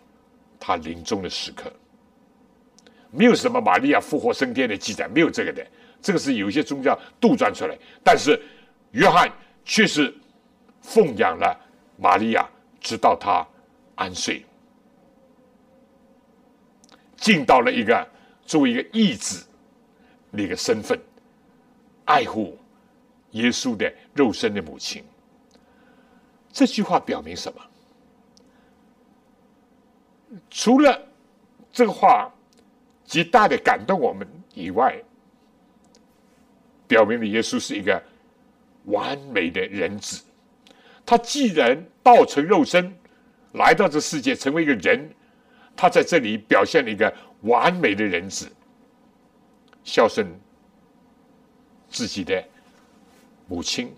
[0.58, 1.70] 他临终的时刻。
[3.10, 5.62] 没有什么玛利亚复活升天的记载，没有这个的。
[6.00, 8.40] 这个是有一些宗教杜撰出来，但是
[8.92, 9.30] 约翰
[9.62, 10.14] 却是
[10.80, 11.54] 奉养了
[11.98, 12.48] 玛利亚，
[12.80, 13.46] 直到他
[13.94, 14.42] 安睡，
[17.14, 18.08] 尽到了一个
[18.46, 19.44] 作为一个义子。
[20.36, 21.00] 那个身份，
[22.04, 22.58] 爱护
[23.30, 25.02] 耶稣的肉身的母亲，
[26.52, 27.60] 这句话表明什么？
[30.50, 31.00] 除了
[31.72, 32.30] 这个话
[33.04, 35.00] 极大的感动我们以外，
[36.86, 38.02] 表明了耶稣是一个
[38.84, 40.22] 完美的人子。
[41.04, 42.92] 他既然道成肉身
[43.52, 45.08] 来到这世界，成为一个人，
[45.76, 48.50] 他在这里表现了一个完美的人子。
[49.86, 50.26] 孝顺
[51.88, 52.44] 自己的
[53.46, 53.94] 母亲，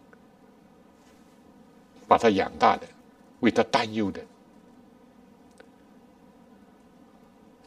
[2.07, 2.87] 把他养大的，
[3.41, 4.23] 为他担忧的，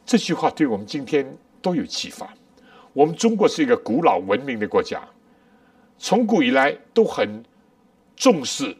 [0.06, 2.32] 这句话对我们今天都有启发。
[2.92, 5.02] 我们中国是一个古老文明的国家，
[5.98, 7.44] 从古以来都很
[8.14, 8.76] 重视、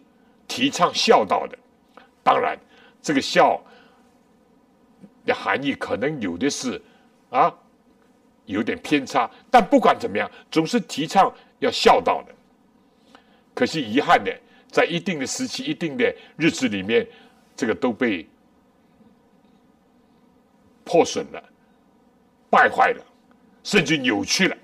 [0.46, 1.58] 提倡孝道的。
[2.22, 2.56] 当然，
[3.02, 3.60] 这个孝
[5.26, 6.80] 的含义可能有的是
[7.28, 7.52] 啊。
[8.52, 12.34] 有点偏差，但不管怎么样，总是提倡要孝道的。
[13.54, 14.32] 可惜遗憾的，
[14.70, 17.06] 在一定的时期、一定的日子里面，
[17.54, 18.26] 这个都被
[20.84, 21.42] 破损了、
[22.48, 23.04] 败坏了，
[23.62, 24.56] 甚至扭曲了，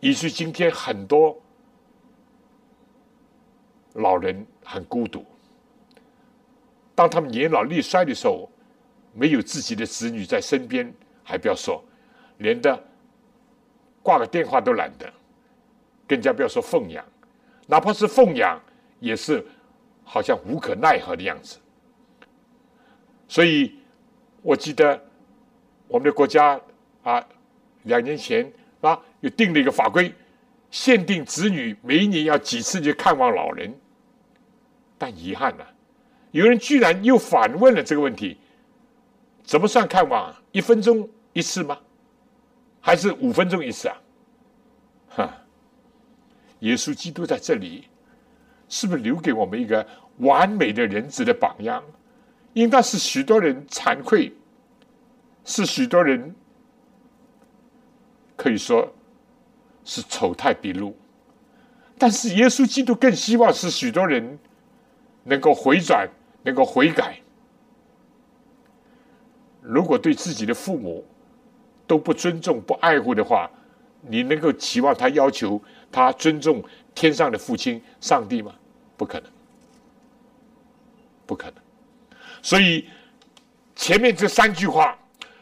[0.00, 1.40] 以至于今天很多
[3.94, 5.24] 老人很孤独。
[6.94, 8.48] 当他们年老力衰的时候，
[9.12, 10.92] 没有自己的子女在身边，
[11.24, 11.82] 还不要说。
[12.42, 12.78] 连的
[14.02, 15.10] 挂个电话都懒得，
[16.06, 17.04] 更加不要说奉养，
[17.66, 18.60] 哪怕是奉养，
[18.98, 19.44] 也是
[20.04, 21.58] 好像无可奈何的样子。
[23.28, 23.78] 所以，
[24.42, 25.00] 我记得
[25.88, 26.60] 我们的国家
[27.02, 27.24] 啊，
[27.84, 30.12] 两年前啊，又定了一个法规，
[30.70, 33.72] 限定子女每一年要几次去看望老人。
[34.98, 35.64] 但遗憾呢，
[36.32, 38.36] 有人居然又反问了这个问题：
[39.44, 40.34] 怎么算看望？
[40.50, 41.78] 一分钟一次吗？
[42.82, 43.96] 还是五分钟一次啊？
[45.08, 45.38] 哈！
[46.58, 47.84] 耶稣基督在这里，
[48.68, 49.86] 是不是留给我们一个
[50.18, 51.82] 完美的人子的榜样？
[52.54, 54.30] 应该是许多人惭愧，
[55.44, 56.34] 是许多人
[58.36, 58.92] 可以说
[59.84, 60.94] 是丑态毕露。
[61.96, 64.38] 但是耶稣基督更希望是许多人
[65.24, 66.08] 能够回转，
[66.42, 67.20] 能够悔改。
[69.60, 71.04] 如果对自己的父母，
[71.86, 73.50] 都不尊重、不爱护的话，
[74.00, 76.62] 你能够期望他要求他尊重
[76.94, 78.54] 天上的父亲上帝吗？
[78.96, 79.30] 不可能，
[81.26, 81.54] 不可能。
[82.40, 82.88] 所以
[83.76, 84.98] 前面这三句话，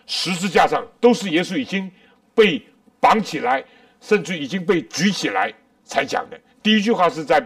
[0.06, 1.90] 十字架上都是耶稣已经
[2.34, 2.62] 被
[2.98, 3.64] 绑起来，
[4.00, 5.52] 甚至已经被举起来
[5.84, 6.40] 才讲的。
[6.62, 7.44] 第一句话是在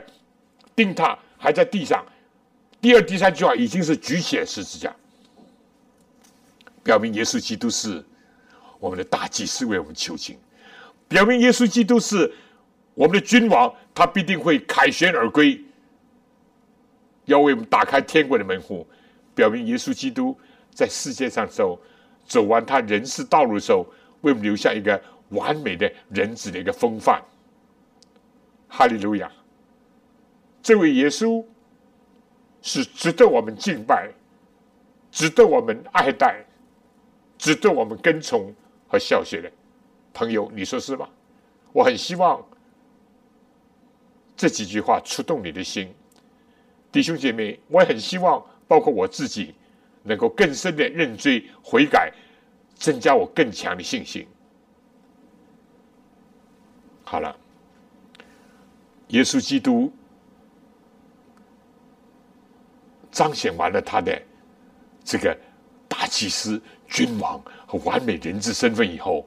[0.74, 2.04] 钉塔还在地上，
[2.80, 4.94] 第二、第三句话已经是举起来十字架，
[6.82, 8.04] 表明耶稣基督是。
[8.84, 10.38] 我们的大祭司为我们求情，
[11.08, 12.30] 表明耶稣基督是
[12.92, 15.58] 我们的君王，他必定会凯旋而归，
[17.24, 18.86] 要为我们打开天国的门户。
[19.34, 20.38] 表明耶稣基督
[20.70, 21.80] 在世界上走
[22.26, 23.86] 走完他人世道路的时候，
[24.20, 27.22] 为我们留下一个完美的人子的一个风范。
[28.68, 29.32] 哈利路亚！
[30.62, 31.42] 这位耶稣
[32.60, 34.10] 是值得我们敬拜，
[35.10, 36.44] 值得我们爱戴。
[37.38, 38.54] 值得我们跟从
[38.88, 39.50] 和效学的。
[40.12, 41.08] 朋友，你说是吗？
[41.72, 42.40] 我很希望
[44.36, 45.92] 这几句话触动你的心，
[46.92, 49.54] 弟兄姐妹，我也很希望，包括我自己，
[50.04, 52.12] 能够更深的认罪悔改，
[52.76, 54.24] 增加我更强的信心。
[57.02, 57.36] 好了，
[59.08, 59.92] 耶稣基督
[63.10, 64.22] 彰显完了他的
[65.04, 65.36] 这个
[65.88, 69.26] 大祭司、君王和完美人质身份以后。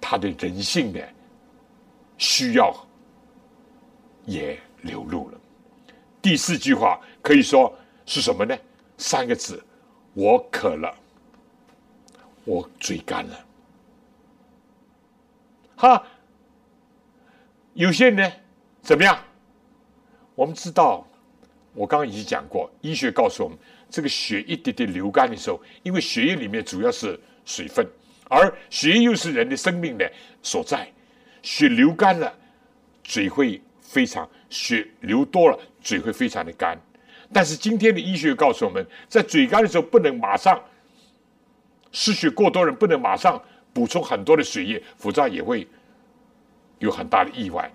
[0.00, 1.06] 他的人性的
[2.16, 2.74] 需要
[4.24, 5.38] 也流露了。
[6.22, 7.76] 第四句话可以说
[8.06, 8.56] 是什么呢？
[8.96, 9.62] 三个字：
[10.14, 10.94] 我渴了，
[12.44, 13.44] 我嘴干了。
[15.76, 16.06] 哈，
[17.74, 18.32] 有些人呢，
[18.80, 19.18] 怎么样？
[20.34, 21.06] 我们知道，
[21.74, 23.58] 我刚刚已经讲过，医学告诉我们，
[23.90, 27.86] 这个血一滴滴流干的时候，因为血液里面主要是水分。
[28.30, 30.10] 而血液又是人的生命的
[30.42, 30.86] 所在，
[31.42, 32.30] 血流干了，
[33.02, 36.78] 嘴会非常；血流多了，嘴会非常的干。
[37.32, 40.62] 但是今天的医学告诉我们，在嘴干的时候，不能马上
[41.90, 45.66] 失血过多，人不能马上补充很多的血液，否则也会
[46.80, 47.70] 有很大的意外。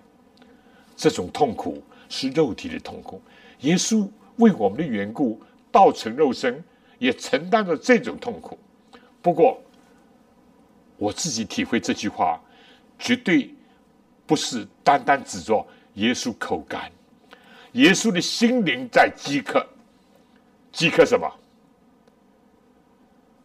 [0.96, 3.20] 这种痛苦是肉体的痛苦。
[3.62, 5.42] 耶稣为我们的缘故
[5.74, 6.62] 道成肉身，
[7.00, 8.56] 也承担着这种痛苦。
[9.20, 9.60] 不过，
[10.96, 12.40] 我自己体会这句话，
[12.96, 13.52] 绝对
[14.24, 16.88] 不是单单指着耶稣口干，
[17.72, 19.66] 耶稣的心灵在饥渴，
[20.70, 21.28] 饥渴什么？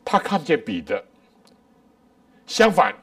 [0.06, 1.04] 他看见彼得，
[2.46, 2.94] 相反，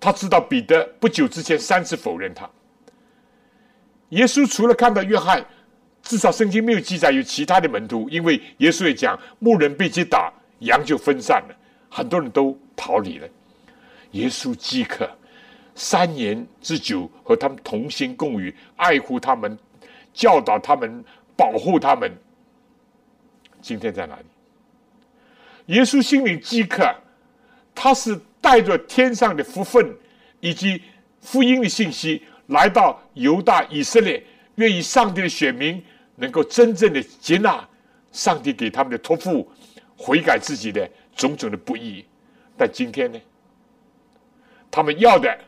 [0.00, 2.50] 他知道彼得不久之前三次否认他。
[4.08, 5.44] 耶稣除了看到约翰，
[6.02, 11.56] 至少圣经没有记载有其他的门徒，因为耶稣也讲牧人被击打，羊就分散了，
[11.88, 13.28] 很多人都逃离了。
[14.10, 15.08] 耶稣饥渴
[15.74, 19.56] 三年之久，和他们同心共语，爱护他们，
[20.12, 21.02] 教导他们，
[21.36, 22.12] 保护他们。
[23.62, 24.24] 今天在哪里？
[25.66, 26.84] 耶稣心灵饥渴，
[27.74, 29.96] 他是带着天上的福分
[30.40, 30.82] 以及
[31.20, 34.22] 福音的信息来到犹大以色列，
[34.56, 35.82] 愿意上帝的选民
[36.16, 37.68] 能够真正的接纳
[38.10, 39.50] 上帝给他们的托付，
[39.96, 42.04] 悔改自己的种种的不义。
[42.56, 43.18] 但今天呢？
[44.70, 45.38] 他们要的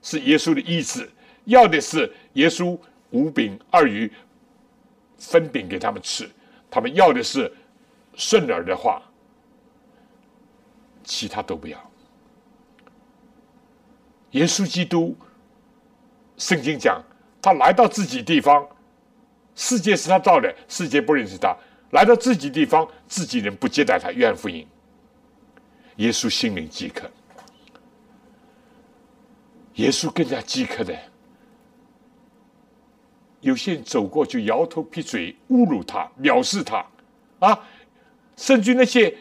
[0.00, 1.10] 是耶稣的意志，
[1.44, 2.78] 要的是耶稣
[3.10, 4.10] 五饼二鱼
[5.18, 6.30] 分饼给他们吃，
[6.70, 7.52] 他们要的是
[8.14, 9.02] 顺耳的话，
[11.04, 11.78] 其他都不要。
[14.30, 15.14] 耶稣基督，
[16.38, 17.02] 圣经讲
[17.42, 18.66] 他来到自己地方，
[19.54, 21.56] 世界是他造的，世界不认识他；
[21.90, 24.10] 来到自己地方，自己人不接待他。
[24.10, 24.66] 约翰福音，
[25.96, 27.10] 耶稣心灵饥渴。
[29.76, 30.94] 耶稣更加饥渴的，
[33.40, 36.84] 有些人走过就摇头撇嘴，侮辱他，藐视他，
[37.38, 37.58] 啊，
[38.36, 39.14] 甚至那些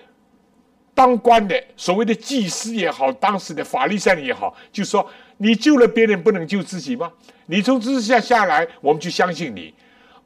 [0.93, 7.11] 当官的所谓的祭司也好，当时的法利赛人也好，就说：“你救了别人，不能救自己吗？
[7.45, 9.73] 你从之下下来，我们就相信你。”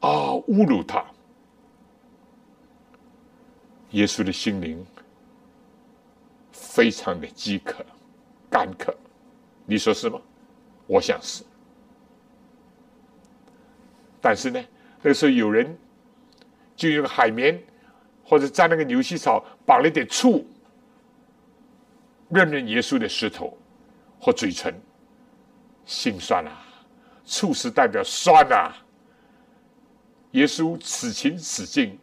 [0.00, 0.08] 啊，
[0.48, 1.04] 侮辱他。
[3.90, 4.84] 耶稣的心灵
[6.52, 7.84] 非常的饥渴、
[8.50, 8.94] 干渴。
[9.64, 10.20] 你说是吗？
[10.86, 11.42] 我想是。
[14.20, 14.64] 但是呢，
[15.02, 15.76] 那时候有人
[16.74, 17.60] 就用海绵
[18.24, 20.44] 或者蘸那个牛膝草绑了点醋，
[22.28, 23.56] 润润耶稣的舌头
[24.20, 24.74] 或嘴唇，
[25.84, 26.62] 心酸啊！
[27.24, 28.72] 醋是代表酸呐。
[30.36, 31.98] 耶稣此情此境，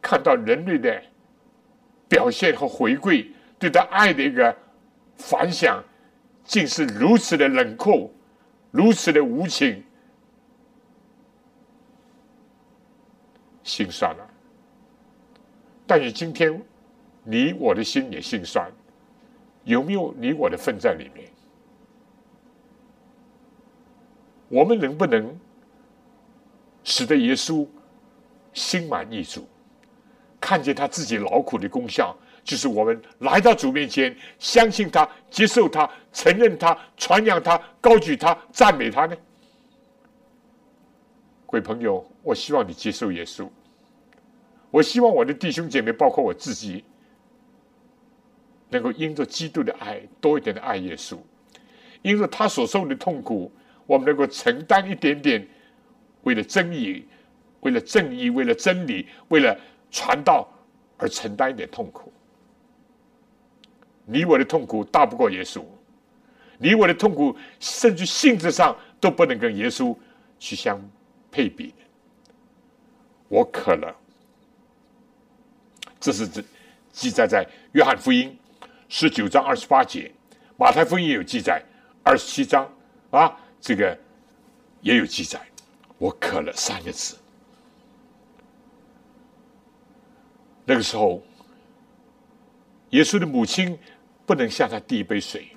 [0.00, 1.02] 看到人类的
[2.08, 4.56] 表现和回归，对他爱的一个
[5.16, 5.82] 反响。
[6.42, 8.12] 竟是如此的冷酷，
[8.72, 9.84] 如此的无情，
[13.62, 14.28] 心酸了。
[15.86, 16.60] 但是今天，
[17.22, 18.68] 你我的心也心酸，
[19.62, 21.30] 有没有你我的份在里面？
[24.48, 25.38] 我们能不能
[26.84, 27.66] 使得耶稣
[28.52, 29.48] 心满意足，
[30.40, 32.16] 看见他自己劳苦的功效？
[32.42, 39.14] 就是我们来到主面前，相信他，接受他，承认他，传扬他，高举他，赞美他呢？
[41.46, 43.46] 各位朋友，我希望你接受耶稣。
[44.70, 46.82] 我希望我的弟兄姐妹，包括我自己，
[48.70, 51.18] 能够因着基督的爱，多一点的爱耶稣，
[52.02, 53.52] 因着他所受的痛苦，
[53.86, 55.46] 我们能够承担一点点，
[56.22, 57.06] 为了正义，
[57.60, 59.58] 为了正义，为了真理，为了
[59.90, 60.48] 传道
[60.96, 62.12] 而承担一点痛苦。
[64.04, 65.64] 你我的痛苦大不过耶稣，
[66.58, 69.96] 你我的痛苦甚至性质上都不能跟耶稣
[70.38, 70.80] 去相
[71.30, 71.72] 配比。
[73.28, 73.96] 我渴了，
[76.00, 76.42] 这是这
[76.90, 78.36] 记载在约翰福音
[78.88, 80.10] 十九章二十八节，
[80.56, 81.62] 马太福音也有记载，
[82.02, 82.68] 二十七章
[83.10, 83.96] 啊，这个
[84.80, 85.40] 也有记载。
[86.00, 87.14] 我渴了三个字。
[90.64, 91.22] 那个时候，
[92.90, 93.78] 耶稣的母亲
[94.24, 95.48] 不能向他递一杯水，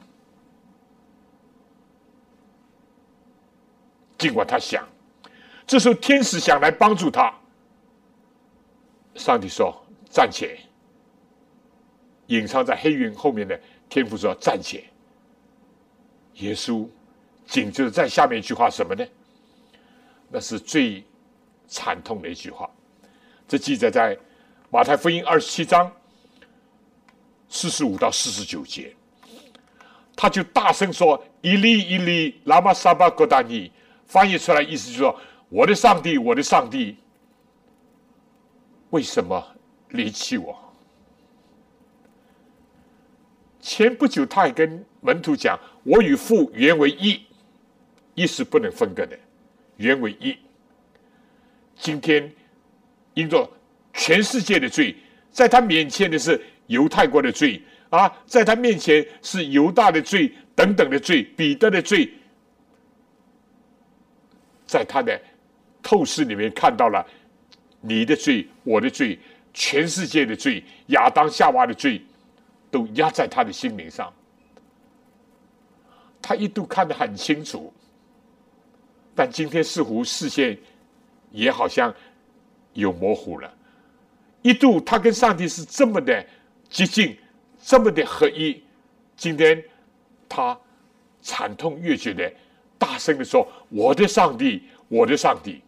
[4.18, 4.86] 尽管他想。
[5.66, 7.34] 这时候，天使想来帮助他。
[9.16, 9.74] 上帝说
[10.12, 10.60] ：“暂且。”
[12.28, 14.84] 隐藏在黑云后面的天父说：“暂且。”
[16.36, 16.86] 耶稣
[17.46, 19.06] 紧接着在下面一句话什么呢？
[20.34, 21.04] 那是最
[21.68, 22.70] 惨痛的一句话。
[23.48, 24.18] 这记载在。
[24.72, 25.92] 马太福音二十七章
[27.48, 28.92] 四十五到四十九节，
[30.16, 33.72] 他就大声说：“一粒一粒，拉玛沙巴格达尼。”
[34.08, 35.16] 翻译出来意思就是说
[35.50, 36.98] ：“我的上帝，我的上帝，
[38.90, 39.48] 为什么
[39.90, 40.58] 离弃我？”
[43.62, 45.56] 前不久，他还跟门徒讲
[45.86, 47.24] ：“我与父原为一，
[48.16, 49.16] 一是不能分割的，
[49.84, 50.36] 原为一。”
[51.78, 52.32] 今天
[53.14, 53.48] 因着。
[53.96, 54.96] 全世界的罪，
[55.30, 57.62] 在他面前的是犹太国的罪
[57.92, 62.12] 啊，在他面前是犹大的罪等等的罪，彼得的罪，
[64.66, 65.22] 在他的
[65.84, 67.06] 透视里面看到了
[67.82, 69.20] 你的罪、我的罪、
[69.54, 72.02] 全世界的罪、亚当夏娃的罪，
[72.72, 74.12] 都压在他的心灵上。
[76.20, 77.72] 他一度看得很清楚，
[79.16, 80.58] 但今天似乎视线
[81.32, 81.94] 也好像
[82.74, 83.54] 有模糊了。
[84.42, 86.26] 一度他跟上帝是这么的
[86.70, 87.18] 接近，
[87.62, 88.62] 这么的合一。
[89.16, 89.64] 今天
[90.28, 90.60] 他
[91.22, 92.32] 惨痛欲绝的
[92.78, 95.62] 大声的说：“我的上帝，我的上帝。”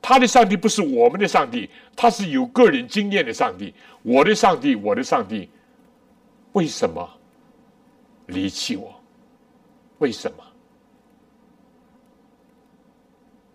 [0.00, 3.74] 他的上帝不是我们的上帝，他是有个人经验的上帝。
[4.02, 5.50] 我的上帝，我的上帝，
[6.52, 7.06] 为什么
[8.26, 8.98] 离弃我？
[9.98, 10.44] 为什么？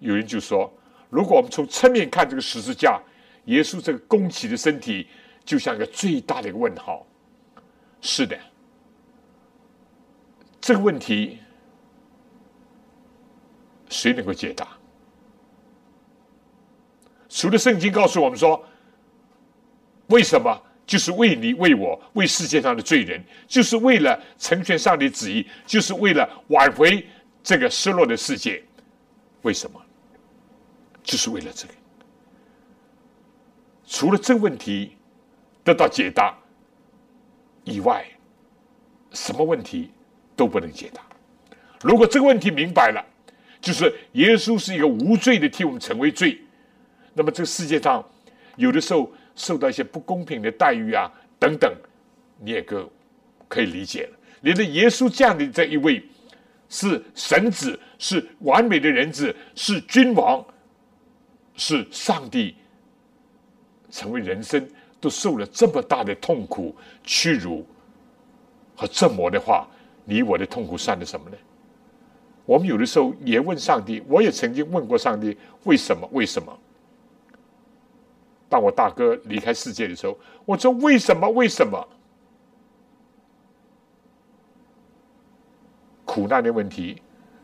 [0.03, 0.71] 有人就说
[1.09, 3.01] ：“如果我们从侧面看这个十字架。”
[3.47, 5.05] 耶稣这个弓起的身体，
[5.43, 7.05] 就像一个最大的一个问号。
[7.99, 8.39] 是的，
[10.61, 11.39] 这个问题
[13.89, 14.65] 谁能够解答？
[17.27, 18.65] 除了圣经告诉我们说，
[20.07, 20.61] 为什么？
[20.85, 27.05] 就是为你、为我、为世界上的罪人，就是为了成全上帝旨意，就是为了挽回
[27.43, 28.63] 这个失落的世界。
[29.41, 29.82] 为什么？
[31.03, 31.73] 就是为了这个。
[33.85, 34.95] 除了这个问题
[35.63, 36.35] 得到解答
[37.63, 38.05] 以外，
[39.11, 39.91] 什么问题
[40.35, 41.01] 都不能解答。
[41.81, 43.05] 如果这个问题明白了，
[43.61, 46.41] 就是耶稣是一个无罪的替我们成为罪，
[47.13, 48.03] 那么这个世界上
[48.55, 51.71] 有的时候受到一些不公平的待遇啊等等，
[52.39, 52.91] 你也够
[53.47, 54.17] 可以理解了。
[54.41, 56.03] 连着耶稣这样的这一位
[56.67, 60.43] 是神子，是完美的人子，是君王，
[61.55, 62.55] 是上帝。
[63.91, 64.67] 成为人生
[64.99, 67.63] 都受了这么大的痛苦、屈辱
[68.75, 69.67] 和折磨的话，
[70.03, 71.37] 你我的痛苦算的什么呢？
[72.43, 76.09] 我们有的时候也问上帝，我也曾经问过上帝：为什么？
[76.11, 76.57] 为什么？
[78.49, 81.29] 当我大哥离开世界的时候，我说：为什么？
[81.29, 81.87] 为什么？
[86.03, 86.99] 苦难的问题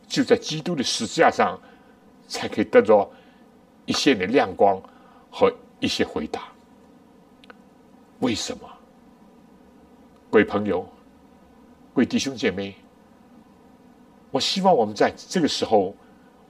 [0.07, 1.59] 就在基督的十字架上，
[2.27, 3.07] 才可以得着
[3.89, 4.81] 一线的亮光
[5.29, 5.51] 和。
[5.81, 6.49] 一些回答，
[8.19, 8.69] 为什么？
[10.29, 10.81] 各位朋友，
[11.93, 12.75] 各位弟兄姐妹，
[14.29, 15.95] 我希望我们在这个时候，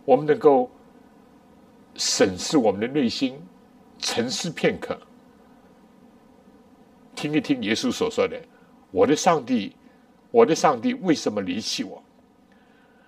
[0.03, 0.67] 我们能够
[1.93, 3.39] 审视我们的内心，
[3.99, 4.99] 沉思片刻，
[7.13, 8.35] 听一听耶稣所说的
[8.89, 9.75] ：“我的上帝，
[10.31, 12.01] 我的上帝，为什么离弃我？”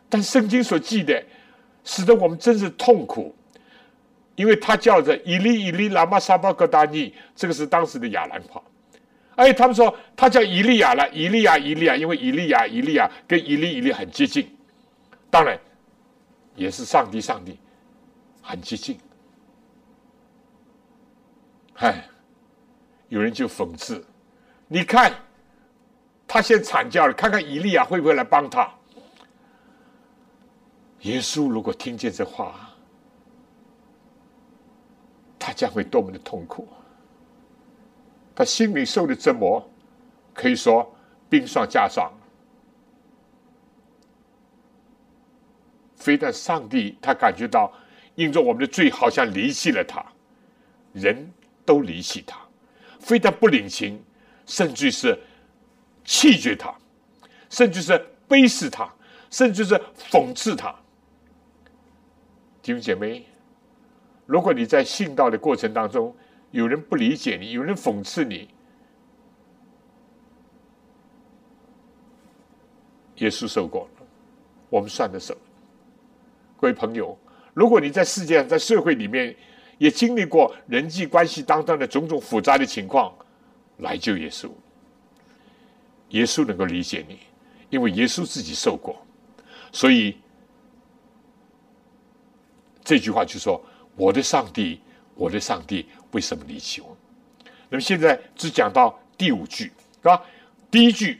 [0.07, 1.25] 但圣经所记的，
[1.83, 3.33] 使得我们真是痛苦。
[4.35, 8.61] 因为他叫着伊利伊利拉玛沙巴格达尼，这个是当时的亚兰话。
[9.35, 14.49] 哎，他们说他叫伊利亚了，伊利亚伊利亚，因为伊利亚伊利亚跟伊利伊利很接近，
[15.29, 15.59] 当然
[16.55, 17.57] 也是上帝上帝
[18.41, 18.97] 很接近。
[21.75, 22.05] 哎，
[23.09, 24.05] 有人就讽刺，
[24.67, 25.13] 你看
[26.27, 28.69] 他先惨叫了，看看伊利亚会不会来帮他？
[31.01, 32.67] 耶稣如果听见这话。
[35.43, 36.67] 他将会多么的痛苦！
[38.35, 39.67] 他心里受的折磨，
[40.35, 40.95] 可以说
[41.27, 42.13] 冰霜加霜。
[45.95, 47.73] 非但上帝他感觉到，
[48.13, 50.05] 因着我们的罪，好像离弃了他，
[50.93, 51.31] 人
[51.65, 52.39] 都离弃他，
[52.99, 53.99] 非但不领情，
[54.45, 55.19] 甚至是
[56.05, 56.73] 弃绝他，
[57.49, 57.93] 甚至是
[58.29, 58.91] 卑视他，
[59.31, 60.75] 甚至是讽刺他。
[62.61, 63.25] 弟兄姐妹，
[64.25, 66.15] 如果你在信道的过程当中，
[66.51, 68.47] 有人不理解你，有人讽刺你，
[73.17, 74.05] 耶稣受过了，
[74.69, 75.41] 我们算得什么。
[76.59, 77.17] 各位朋友，
[77.53, 79.35] 如果你在世界上、在社会里面
[79.77, 83.13] 也经历过人际关系当中的种种复杂的情况，
[83.77, 84.49] 来救耶稣，
[86.09, 87.19] 耶稣能够理解你，
[87.69, 89.01] 因为耶稣自己受过，
[89.71, 90.17] 所以
[92.83, 93.63] 这句话就说
[93.95, 94.81] ：“我的上帝，
[95.15, 96.95] 我的上帝，为什么离弃我？”
[97.69, 99.65] 那么现在只讲到第五句，
[100.01, 100.21] 是吧？
[100.69, 101.19] 第一句，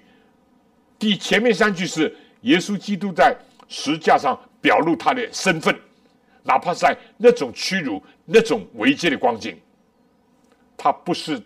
[0.97, 3.36] 第前面三句是耶稣基督在
[3.67, 4.39] 十架上。
[4.61, 5.76] 表露他的身份，
[6.43, 9.59] 哪怕在那种屈辱、那种危机的光景，
[10.78, 11.41] 他不是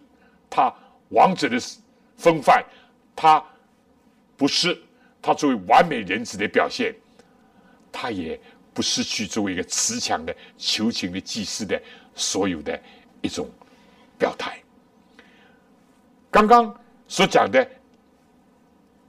[0.50, 0.70] 他
[1.12, 1.58] 王者的
[2.18, 2.62] 风范，
[3.16, 3.42] 他
[4.36, 4.78] 不是
[5.22, 6.94] 他作为完美人子的表现，
[7.90, 8.38] 他也
[8.76, 11.82] 不失去作为一个慈祥的求情的祭司的
[12.14, 12.80] 所有的
[13.22, 13.50] 一种
[14.20, 14.62] 表态。
[16.30, 17.68] 刚刚所讲的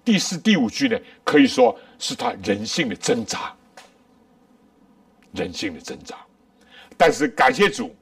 [0.02, 3.52] 第四、第五句呢，可以说是他人性的挣扎。
[5.32, 6.16] 人性的挣扎，
[6.96, 7.94] 但是感谢主，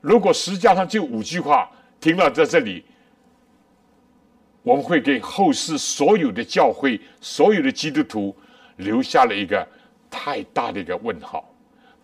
[0.00, 2.82] 如果实际上就五句话停了在这里，
[4.62, 8.34] 我们会给后世所有的教会、所有的基督徒
[8.76, 9.68] 留下了一个
[10.12, 11.50] 太大的一个问号，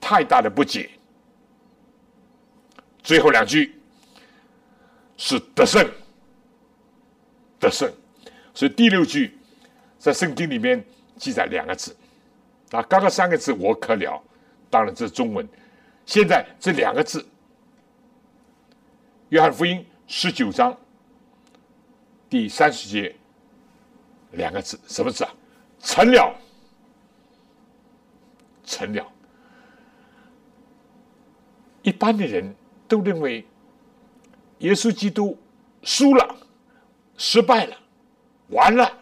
[0.01, 0.89] 太大的不解。
[3.03, 3.79] 最后两句
[5.19, 5.87] 是得胜，
[7.61, 7.93] 得胜，
[8.55, 9.39] 所以第六句
[9.99, 10.83] 在圣经里面
[11.17, 11.95] 记载两个字。
[12.71, 14.23] 啊，刚刚三个字我可了，
[14.69, 15.47] 当然这是中文。
[16.05, 17.21] 现在这两个字，
[19.29, 20.77] 《约翰福音》十九章
[22.29, 23.15] 第三十节，
[24.33, 25.31] 两个字，什么字啊？
[25.81, 26.35] 成了，
[28.69, 29.05] 成了。
[31.83, 32.55] 一般的人
[32.87, 33.47] 都认为
[34.59, 35.37] 耶稣基督
[35.83, 36.37] 输了，
[37.17, 37.77] 失败了，
[38.49, 38.93] 完了。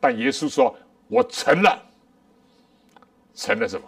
[0.00, 0.74] 但耶稣说
[1.08, 1.82] ：“我成了。”
[3.34, 3.86] 成了什么？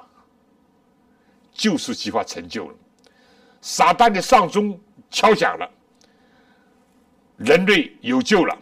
[1.52, 2.74] 救赎计划成就了，
[3.60, 4.78] 撒旦的丧钟
[5.10, 5.68] 敲响了，
[7.36, 8.56] 人类有救了，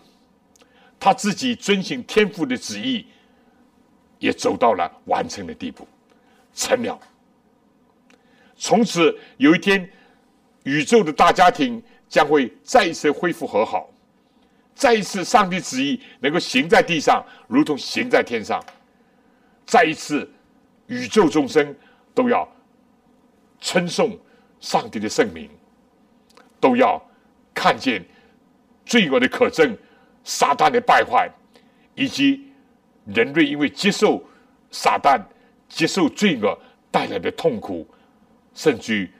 [0.98, 3.06] 他自己遵循天父的旨意，
[4.18, 5.86] 也走到了完成的地步，
[6.56, 6.98] 成了。
[8.56, 9.88] 从此有一天，
[10.64, 13.88] 宇宙的大家庭将会再一次恢复和好，
[14.74, 18.60] 再一次上帝旨意能够行在地上，如同行在天上，
[19.64, 20.28] 再一次。
[20.88, 21.74] 宇宙众生
[22.14, 22.48] 都要
[23.60, 24.16] 称颂
[24.60, 25.50] 上帝的圣名，
[26.60, 26.96] 都要
[27.52, 28.06] 看见
[28.84, 29.76] 罪恶的可憎、
[30.22, 31.28] 撒旦的败坏，
[31.96, 32.52] 以及
[33.04, 34.22] 人类因为接受
[34.70, 35.20] 撒旦、
[35.68, 36.58] 接受罪恶
[36.90, 37.86] 带来的痛苦，
[38.54, 39.10] 甚至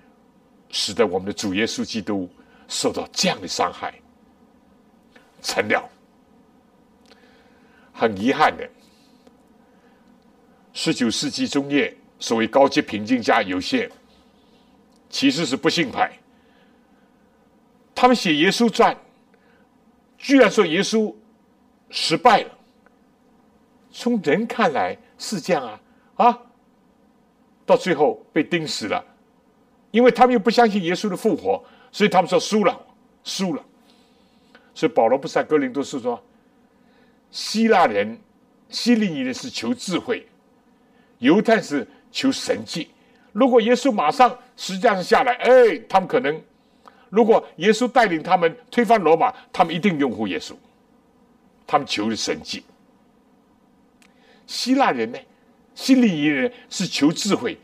[0.71, 2.29] 使得我们的主耶稣基督
[2.69, 3.95] 受到这样的伤害，
[5.43, 5.89] 成了
[7.93, 8.69] 很遗憾的。
[10.73, 13.91] 十九世纪中叶，所谓高级评论家有限，
[15.09, 16.13] 其实是不信派。
[17.95, 18.95] 他们写耶稣传，
[20.19, 21.15] 居然说耶稣
[21.89, 22.51] 失败了。
[23.91, 25.81] 从人看来是这样啊
[26.17, 26.39] 啊，
[27.65, 29.05] 到最后被钉死了，
[29.91, 31.63] 因为他们又不相信耶稣的复活，
[31.93, 32.79] 所以他们说输了，
[33.25, 33.63] 输了。
[34.75, 36.23] 所以保罗不是在哥林多是说，
[37.31, 38.19] 希腊人、
[38.69, 40.27] 希利尼人是求智慧。
[41.19, 42.91] 犹太是求神迹，
[43.33, 46.35] 如果耶稣马上实际上下来，哎，他们可能；
[47.09, 50.53] 如果耶稣带领他们推翻罗马，他们一定拥护耶稣。
[51.67, 52.63] 他们求的神迹。
[54.47, 55.19] 希腊人呢，
[55.77, 57.57] 希利尼人是求智慧，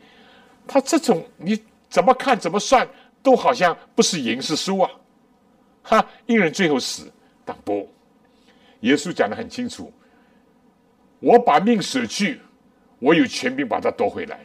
[0.65, 2.87] 他这种你怎么看怎么算，
[3.21, 4.89] 都好像不是赢是输啊！
[5.81, 7.11] 哈，一人最后死，
[7.43, 7.91] 但不，
[8.79, 9.91] 耶稣讲的很清楚，
[11.19, 12.39] 我把命舍去。
[12.99, 14.39] 我有权柄把它夺回来。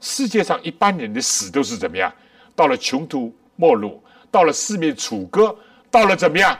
[0.00, 2.12] 世界上一般人的死都是怎么样？
[2.56, 4.02] 到了穷途末路，
[4.32, 5.56] 到了四面楚歌，
[5.92, 6.58] 到了怎么样？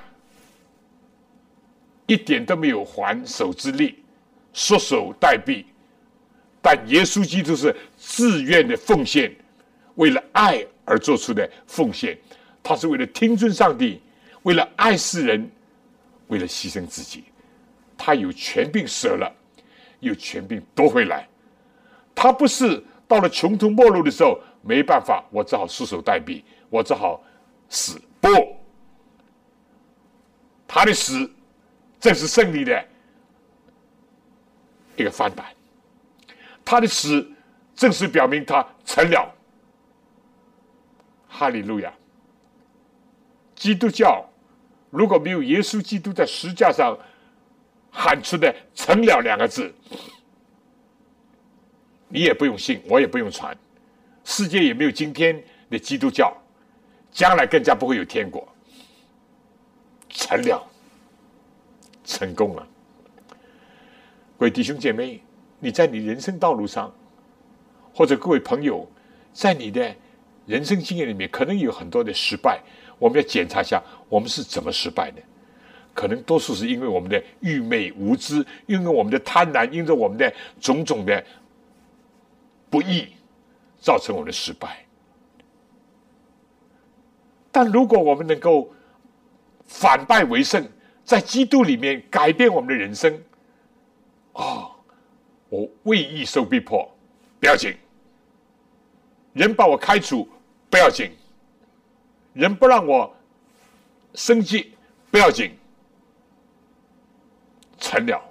[2.06, 4.04] 一点都没有还手之力，
[4.52, 5.64] 束手待毙。
[6.62, 9.34] 但耶稣基督是自愿的奉献，
[9.94, 12.18] 为了爱而做出的奉献。
[12.62, 14.02] 他是为了听尊上帝，
[14.42, 15.50] 为了爱世人，
[16.28, 17.24] 为了牺牲自己。
[17.96, 19.32] 他有权柄舍了，
[20.00, 21.26] 有权柄夺回来。
[22.14, 27.22] 他不是到了穷途末路的时候没办法，我只好束手待毙，我只好
[27.70, 28.00] 死。
[28.20, 28.28] 不，
[30.68, 31.30] 他的死
[31.98, 32.84] 正是胜利的
[34.96, 35.46] 一个翻版。
[36.70, 37.28] 他的死
[37.74, 39.34] 正是表明他成了。
[41.26, 41.92] 哈利路亚！
[43.56, 44.24] 基督教
[44.88, 46.96] 如果没有耶稣基督在十字架上
[47.90, 49.74] 喊出的“成了”两个字，
[52.06, 53.56] 你也不用信，我也不用传，
[54.22, 56.32] 世界也没有今天的基督教，
[57.10, 58.48] 将来更加不会有天国。
[60.08, 60.64] 成了，
[62.04, 62.64] 成功了，
[64.38, 65.20] 各位弟兄姐妹，
[65.60, 66.92] 你在你人生道路上，
[67.94, 68.86] 或者各位朋友，
[69.32, 69.94] 在你的
[70.46, 72.60] 人生经验里面，可能有很多的失败，
[72.98, 75.22] 我们要检查一下，我们是怎么失败的？
[75.92, 81.22] 可能多数是因为我们的愚昧无知，因为我们的贪婪，因为我们的种种的
[82.70, 83.08] 不义，
[83.78, 84.86] 造成我们的失败。
[87.52, 88.72] 但如果我们能够
[89.66, 90.66] 反败为胜，
[91.04, 93.20] 在基督里面改变我们的人生，
[94.32, 94.70] 哦，
[95.50, 96.90] 我为义受逼迫
[97.38, 97.76] 不要紧，
[99.34, 100.26] 人把我开除
[100.70, 101.10] 不要紧，
[102.32, 103.14] 人不让我
[104.14, 104.72] 生计
[105.10, 105.50] 不要紧，
[107.78, 108.22] 成了，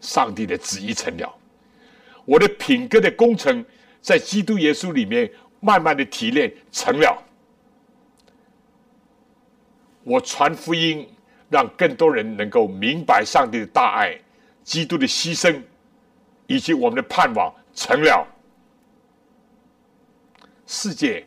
[0.00, 1.32] 上帝的旨意成了，
[2.24, 3.64] 我的品格的工程
[4.00, 5.30] 在基督耶稣里面
[5.60, 7.22] 慢慢的提炼成了。
[10.02, 11.08] 我传福音，
[11.48, 14.18] 让更多人能够明白上帝的大爱、
[14.68, 15.62] 基督的牺牲，
[16.46, 18.26] 以及我们的盼望成了。
[20.66, 21.26] 世界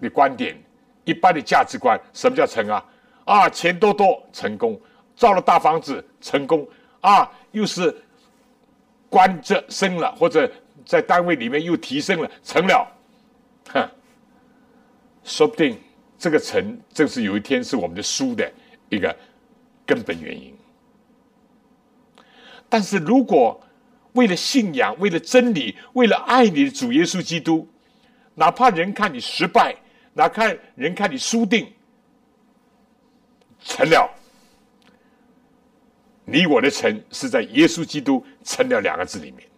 [0.00, 0.56] 的观点、
[1.04, 2.84] 一般的价值观，什么叫成啊？
[3.24, 4.80] 啊，钱多多成功，
[5.16, 6.64] 造了大房子成功
[7.00, 7.92] 啊，又是
[9.10, 10.48] 官职升了，或者
[10.86, 12.86] 在单位里面又提升了，成了。
[13.72, 13.90] 哼，
[15.24, 15.76] 说不定。
[16.16, 18.52] 这个成正是有一天是我们的输的
[18.88, 19.16] 一个
[19.86, 20.57] 根本原因。
[22.68, 23.60] 但是如果
[24.12, 27.68] 为了信仰、为了真理、为了爱你的主耶稣基督，
[28.34, 29.76] 哪怕人看你失败，
[30.14, 30.44] 哪怕
[30.74, 31.72] 人看你输定，
[33.60, 34.10] 成了，
[36.24, 39.48] 你我的成是在耶稣基督成了两个字里面。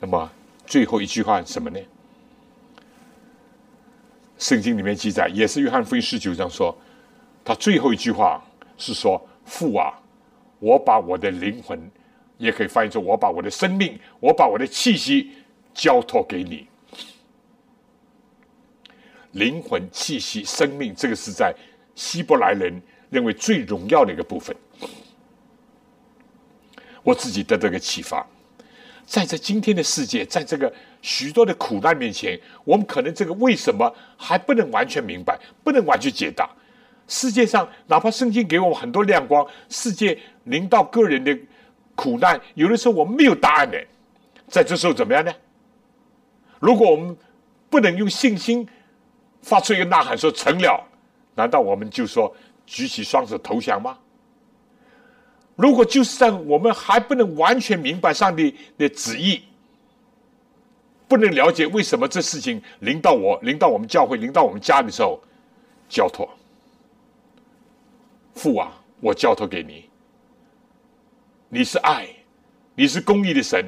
[0.00, 0.30] 那么
[0.66, 1.78] 最后一句话什么呢？
[4.38, 6.76] 圣经里面记载，也是约翰福音十九章说，
[7.44, 8.44] 他最后一句话
[8.76, 9.98] 是说：“父啊，
[10.58, 11.78] 我把我的灵魂，
[12.38, 15.32] 也可以翻译成我把我的生命，我把我的气息
[15.74, 16.66] 交托给你。
[19.32, 21.54] 灵魂、气息、生命，这个是在
[21.94, 22.80] 希伯来人
[23.10, 24.54] 认为最荣耀的一个部分。
[27.02, 28.26] 我自己得这个启发。”
[29.04, 30.72] 在这今天的世界，在这个
[31.02, 36.48] 许多的苦难面前，我们可能这个为什么还不能完全明白，不能完全解答。
[37.12, 41.38] 世界上哪怕圣经给我们很多亮光，世界临到个人的
[41.94, 43.78] 苦难，有的时候我们没有答案的。
[44.48, 45.30] 在这时候怎么样呢？
[46.58, 47.14] 如果我们
[47.68, 48.66] 不能用信心
[49.42, 50.82] 发出一个呐喊说成了，
[51.34, 52.34] 难道我们就说
[52.64, 53.98] 举起双手投降吗？
[55.54, 59.42] 如果就是在我们还不能完全明白上帝的旨意，
[61.06, 65.20] 不能了解为什么这事情临到我、临到我们教会、临到我们家的时候，
[65.90, 66.26] 交托
[68.34, 69.88] 父啊，我交托给你。
[71.48, 72.08] 你是爱，
[72.74, 73.64] 你是公义的神，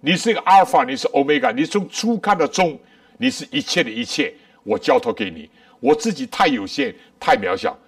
[0.00, 2.78] 你是一个阿尔法，你是欧米伽，你从初看到终，
[3.16, 5.48] 你是一切的一切，我交托给你。
[5.80, 7.78] 我自己太有限、太渺小，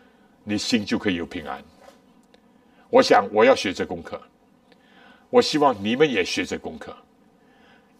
[0.44, 1.60] 你心就可以有平安。
[2.88, 4.20] 我想我要学这功课，
[5.28, 6.96] 我希望你们也学这功课，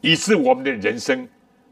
[0.01, 1.28] 以致我们的人生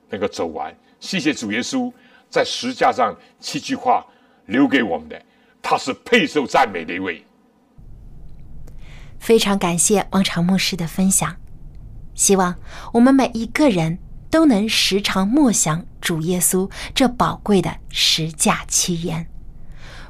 [0.09, 0.77] 能够走完。
[0.99, 1.93] 谢谢主耶稣
[2.29, 4.05] 在十架上七句话
[4.47, 5.23] 留给我们的，
[5.71, 7.23] 他是配受赞美的一位。
[9.19, 11.37] 非常感谢王长牧师的分享，
[12.15, 12.55] 希望
[12.95, 13.99] 我们每一个人
[14.31, 19.29] 都能时常默想主耶稣这宝贵的十架七言，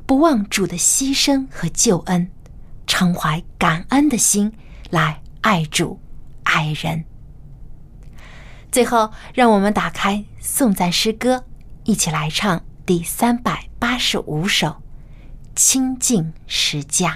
[0.07, 2.31] 不忘主的牺牲和救恩。
[2.87, 4.53] 常怀感恩的心
[4.91, 6.01] 来爱主、
[6.45, 7.05] 爱人。
[8.71, 11.45] 最后，让我们打开颂赞诗歌，
[11.83, 14.69] 一起来唱第三百八十五首
[15.59, 17.11] 《清净持家》。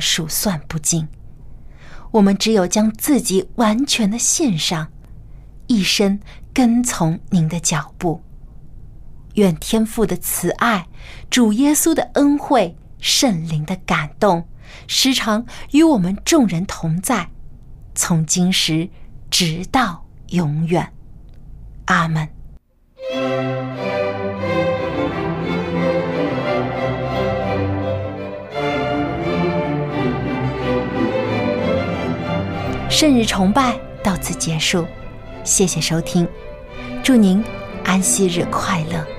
[0.00, 1.08] 数算不尽。
[2.12, 4.90] 我们只有将自己完全的献上，
[5.66, 6.20] 一生
[6.54, 8.22] 跟从您的脚步。
[9.34, 10.88] 愿天父的慈爱、
[11.30, 14.48] 主耶稣的恩惠、圣灵的感动，
[14.86, 17.30] 时常与我们众人同在，
[17.94, 18.88] 从今时
[19.30, 20.92] 直到永远。
[21.84, 22.28] 阿门。
[33.00, 34.84] 圣日崇拜到此结束，
[35.44, 36.26] 谢谢收听，
[37.00, 37.40] 祝您
[37.84, 39.17] 安息日快乐。